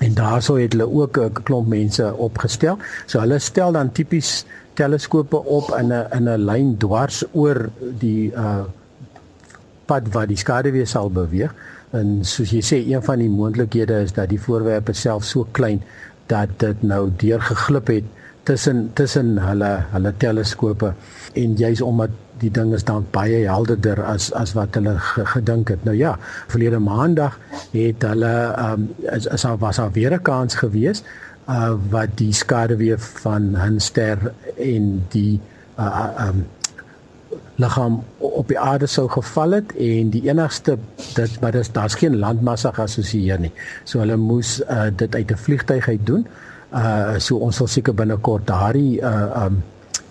en 0.00 0.14
daarso 0.16 0.56
het 0.56 0.72
hulle 0.72 0.88
ook 0.88 1.18
'n 1.18 1.42
klomp 1.42 1.68
mense 1.68 2.14
opgestel. 2.16 2.78
So 3.06 3.20
hulle 3.20 3.38
stel 3.38 3.72
dan 3.72 3.92
tipies 3.92 4.44
teleskope 4.74 5.44
op 5.44 5.74
in 5.78 5.92
'n 5.92 6.06
in 6.16 6.28
'n 6.28 6.44
lyn 6.44 6.76
dwars 6.76 7.24
oor 7.32 7.68
die 7.98 8.32
uh 8.32 8.64
pad 9.84 10.08
waar 10.12 10.26
die 10.26 10.36
skade 10.36 10.70
weer 10.70 10.86
sal 10.86 11.10
beweeg. 11.10 11.54
En 11.90 12.18
soos 12.22 12.50
jy 12.50 12.62
sê, 12.62 12.78
een 12.86 13.02
van 13.02 13.18
die 13.18 13.28
moontlikhede 13.28 14.02
is 14.06 14.12
dat 14.12 14.28
die 14.28 14.40
voorwerpe 14.40 14.92
self 14.92 15.24
so 15.24 15.46
klein 15.50 15.82
dat 16.26 16.48
dit 16.56 16.82
nou 16.82 17.10
deurgeglip 17.16 17.86
het 17.86 18.04
tussen 18.42 18.90
tussen 18.94 19.38
hulle 19.38 19.70
hulle 19.90 20.12
teleskope 20.16 20.92
en 21.32 21.56
jy's 21.58 21.80
omdat 21.80 22.10
die 22.40 22.50
ding 22.50 22.74
is 22.74 22.84
dan 22.84 23.06
baie 23.14 23.44
helderder 23.46 24.02
as 24.04 24.30
as 24.32 24.54
wat 24.58 24.74
hulle 24.78 24.96
gedink 25.34 25.68
het. 25.68 25.84
Nou 25.84 25.96
ja, 25.96 26.16
verlede 26.48 26.78
maandag 26.78 27.38
het 27.72 28.02
hulle 28.02 28.34
ehm 28.50 28.72
um, 28.72 28.88
is, 29.16 29.26
is 29.26 29.42
daar 29.42 29.58
was 29.58 29.76
daar 29.76 29.92
weer 29.92 30.14
'n 30.14 30.22
kans 30.22 30.54
gewees 30.54 31.02
uh 31.48 31.74
wat 31.90 32.08
die 32.14 32.32
skade 32.32 32.76
weer 32.76 32.98
van 32.98 33.56
'n 33.56 33.80
ster 33.80 34.32
en 34.56 35.04
die 35.08 35.40
uh 35.78 36.08
ehm 36.16 36.28
um, 36.28 36.46
liggaam 37.60 38.04
op 38.18 38.48
die 38.48 38.58
aarde 38.58 38.86
sou 38.86 39.08
geval 39.08 39.50
het 39.50 39.72
en 39.76 40.10
die 40.10 40.22
enigste 40.28 40.78
dit 41.14 41.40
maar 41.40 41.52
dis 41.52 41.72
daar's 41.72 41.94
geen 41.94 42.18
landmassa 42.18 42.72
geassosieer 42.72 43.40
nie. 43.40 43.52
So 43.84 43.98
hulle 43.98 44.16
moes 44.16 44.60
uh, 44.60 44.88
dit 44.96 45.14
uit 45.14 45.30
'n 45.30 45.36
vliegtyg 45.36 45.88
uit 45.88 46.06
doen. 46.06 46.26
Uh 46.72 47.18
so 47.18 47.36
ons 47.36 47.56
sal 47.56 47.66
seker 47.66 47.94
binnekort 47.94 48.46
daardie 48.46 49.00
uh 49.00 49.44
um 49.44 49.62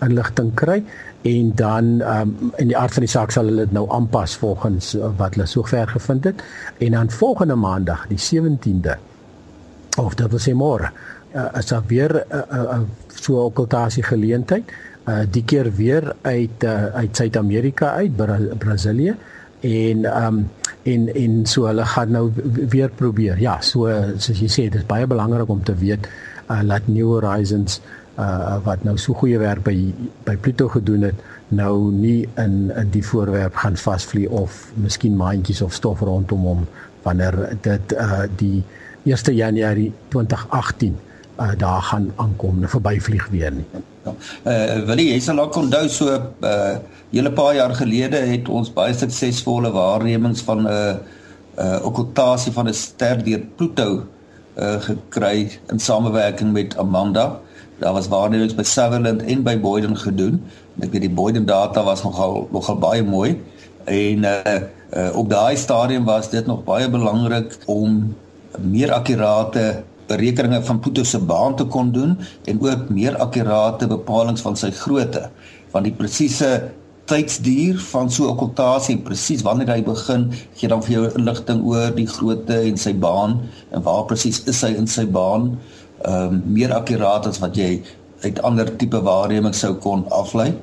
inligting 0.04 0.54
kry 0.54 0.80
en 1.28 1.52
dan 1.54 2.00
um 2.00 2.52
in 2.56 2.70
die 2.72 2.76
aard 2.76 2.96
van 2.96 3.04
die 3.04 3.12
saak 3.12 3.32
sal 3.34 3.50
hulle 3.50 3.66
dit 3.66 3.72
nou 3.76 3.86
aanpas 3.92 4.36
volgens 4.40 4.94
uh, 4.96 5.10
wat 5.20 5.36
hulle 5.36 5.46
sover 5.46 5.88
gevind 5.88 6.24
het 6.24 6.44
en 6.78 6.96
dan 6.96 7.10
volgende 7.10 7.54
maandag 7.54 8.06
die 8.08 8.20
17de 8.20 8.96
of 10.00 10.14
dit 10.14 10.32
was 10.32 10.48
môre 10.56 10.92
uh, 11.34 11.48
is 11.58 11.66
daar 11.66 11.84
weer 11.86 12.14
'n 12.14 12.44
uh, 12.54 12.62
uh, 12.62 12.80
so 13.14 13.44
okkultasie 13.44 14.02
geleentheid 14.02 14.64
uh 15.08 15.24
die 15.30 15.44
keer 15.44 15.72
weer 15.74 16.14
uit 16.22 16.64
uh, 16.64 16.84
uit 16.84 17.16
Suid-Amerika 17.16 17.92
uit 17.92 18.16
Bra 18.16 18.38
Brasilië 18.58 19.16
en 19.60 20.24
um 20.24 20.50
en 20.82 21.14
en 21.14 21.46
so 21.46 21.66
hulle 21.66 21.84
gaan 21.84 22.10
nou 22.10 22.32
weer 22.68 22.88
probeer. 22.88 23.40
Ja, 23.40 23.60
so 23.60 23.88
soos 24.16 24.38
jy 24.40 24.48
sê, 24.48 24.68
dit 24.72 24.80
is 24.80 24.86
baie 24.86 25.06
belangrik 25.06 25.48
om 25.48 25.62
te 25.62 25.74
weet 25.74 26.08
uh 26.50 26.62
laat 26.62 26.88
New 26.88 27.06
Horizons 27.06 27.80
uh 27.80 27.99
wat 28.64 28.84
nou 28.84 28.98
so 28.98 29.14
goeie 29.14 29.38
werk 29.38 29.62
by 29.64 29.94
by 30.24 30.36
Pluto 30.36 30.68
gedoen 30.68 31.02
het, 31.02 31.14
nou 31.48 31.92
nie 31.92 32.28
in 32.36 32.70
in 32.76 32.90
die 32.90 33.04
voorwerp 33.06 33.54
gaan 33.54 33.76
vasvlieg 33.76 34.28
of 34.28 34.70
miskien 34.74 35.16
maandjies 35.16 35.62
of 35.62 35.72
stof 35.74 36.00
rondom 36.00 36.44
hom 36.44 36.66
wanneer 37.02 37.56
dit 37.62 37.92
uh 37.92 38.26
die 38.36 38.62
1 39.04 39.34
Januarie 39.34 39.92
2018 40.08 40.98
uh 41.40 41.52
daar 41.56 41.82
gaan 41.82 42.12
aankom, 42.16 42.68
verbyvlieg 42.68 43.28
weer 43.32 43.52
nie. 43.52 43.64
Ja. 44.04 44.12
Uh 44.44 44.84
wil 44.86 45.00
jy 45.00 45.18
sal 45.20 45.40
ook 45.40 45.56
onthou 45.56 45.88
so 45.88 46.06
'n 46.12 46.44
uh, 46.44 46.76
hele 47.10 47.32
paar 47.32 47.54
jaar 47.54 47.74
gelede 47.74 48.16
het 48.16 48.48
ons 48.48 48.72
baie 48.72 48.94
suksesvolle 48.94 49.72
waarnemings 49.72 50.42
van 50.42 50.62
'n 50.62 50.66
uh, 50.66 50.94
uh 51.58 51.78
okkultasie 51.84 52.52
van 52.52 52.68
'n 52.68 52.74
ster 52.74 53.24
deur 53.24 53.42
Pluto 53.56 54.04
uh 54.56 54.80
gekry 54.80 55.58
in 55.72 55.78
samewerking 55.78 56.52
met 56.52 56.76
Amanda. 56.76 57.40
Daar 57.80 57.92
was 57.96 58.08
waarnemings 58.08 58.54
by 58.54 58.62
Sutherland 58.62 59.22
en 59.22 59.42
by 59.42 59.54
Boyden 59.60 59.96
gedoen. 59.96 60.42
Ek 60.84 60.92
weet 60.92 61.06
die 61.06 61.14
Boyden 61.16 61.46
data 61.48 61.80
was 61.84 62.02
nogal 62.04 62.44
nogal 62.52 62.76
baie 62.76 63.04
mooi. 63.04 63.38
En 63.88 64.26
uh, 64.28 64.56
uh 64.92 65.16
op 65.16 65.30
daai 65.30 65.56
stadium 65.56 66.04
was 66.04 66.28
dit 66.30 66.46
nog 66.46 66.64
baie 66.64 66.90
belangrik 66.90 67.56
om 67.66 68.12
meer 68.60 68.92
akkurate 68.92 69.82
berekeninge 70.10 70.60
van 70.66 70.78
Pluto 70.78 71.06
se 71.08 71.18
baan 71.18 71.56
te 71.56 71.64
kon 71.64 71.92
doen 71.92 72.18
en 72.44 72.60
ook 72.60 72.88
meer 72.88 73.16
akkurate 73.16 73.88
bepalinge 73.88 74.44
van 74.44 74.56
sy 74.56 74.70
grootte. 74.76 75.30
Want 75.72 75.88
die 75.88 75.96
presiese 75.96 76.50
tydsduur 77.10 77.80
van 77.90 78.10
so 78.10 78.28
'n 78.28 78.34
okkultasie 78.34 78.98
presies 78.98 79.42
wanneer 79.42 79.72
hy 79.72 79.82
begin 79.82 80.30
gee 80.54 80.68
dan 80.68 80.82
vir 80.82 80.92
jou 80.92 81.04
inligting 81.18 81.64
oor 81.64 81.90
die 81.96 82.06
grootte 82.06 82.60
en 82.60 82.76
sy 82.76 82.92
baan 82.94 83.40
en 83.70 83.82
waar 83.82 84.04
presies 84.04 84.44
is 84.46 84.60
hy 84.62 84.74
in 84.76 84.86
sy 84.86 85.06
baan 85.06 85.56
ehm 86.04 86.34
um, 86.34 86.42
meer 86.46 86.72
akkuraat 86.72 87.26
as 87.26 87.38
wat 87.38 87.56
jy 87.56 87.82
uit 88.22 88.42
ander 88.42 88.76
tipe 88.76 89.00
waarnemings 89.02 89.60
sou 89.60 89.74
kon 89.74 90.06
aflei 90.10 90.54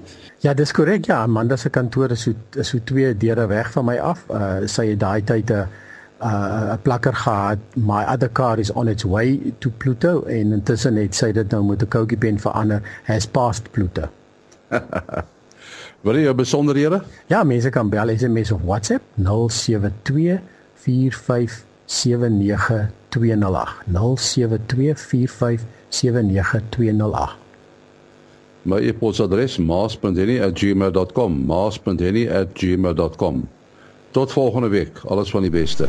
Ja, 0.46 0.54
dis 0.54 0.72
korrek. 0.72 1.08
Ja, 1.10 1.24
Amanda 1.26 1.56
se 1.58 1.70
kantoor 1.74 2.12
is 2.14 2.22
so 2.22 2.34
is 2.56 2.70
so 2.70 2.78
twee 2.86 3.18
deure 3.18 3.48
weg 3.50 3.72
van 3.74 3.86
my 3.86 3.98
af. 3.98 4.20
Uh 4.30 4.68
sy 4.70 4.92
het 4.92 5.00
daai 5.02 5.24
tyd 5.26 5.50
'n 5.50 5.66
uh, 6.22 6.74
'n 6.74 6.82
plakker 6.82 7.14
gehad 7.14 7.58
my 7.74 8.04
other 8.06 8.30
car 8.30 8.60
is 8.60 8.72
on 8.72 8.88
its 8.88 9.04
way 9.04 9.54
to 9.60 9.72
Pluto 9.78 10.24
en 10.24 10.52
intussen 10.52 10.96
het 10.96 11.16
sy 11.16 11.32
dit 11.32 11.52
nou 11.52 11.64
met 11.64 11.82
'n 11.82 11.88
koutjie 11.88 12.18
pen 12.18 12.40
verander 12.40 12.82
has 13.04 13.26
passed 13.26 13.72
Pluto. 13.72 14.10
Wat 16.04 16.16
is 16.16 16.24
jou 16.24 16.36
besonderhede? 16.36 17.02
Ja, 17.28 17.44
mense 17.44 17.70
kan 17.70 17.90
bel 17.90 18.18
SMS 18.18 18.52
of 18.52 18.62
WhatsApp 18.62 19.04
072 19.16 20.40
45 20.74 21.67
79208 21.88 23.76
072 23.86 24.96
4579208 25.90 27.46
My 28.68 28.88
e-posadres 28.88 29.58
maas.henny@gmail.com 29.58 31.46
maas.henny@gmail.com 31.46 33.50
Tot 34.12 34.32
volgende 34.32 34.68
week. 34.68 35.02
Alles 35.06 35.30
van 35.30 35.42
die 35.42 35.52
beste. 35.52 35.88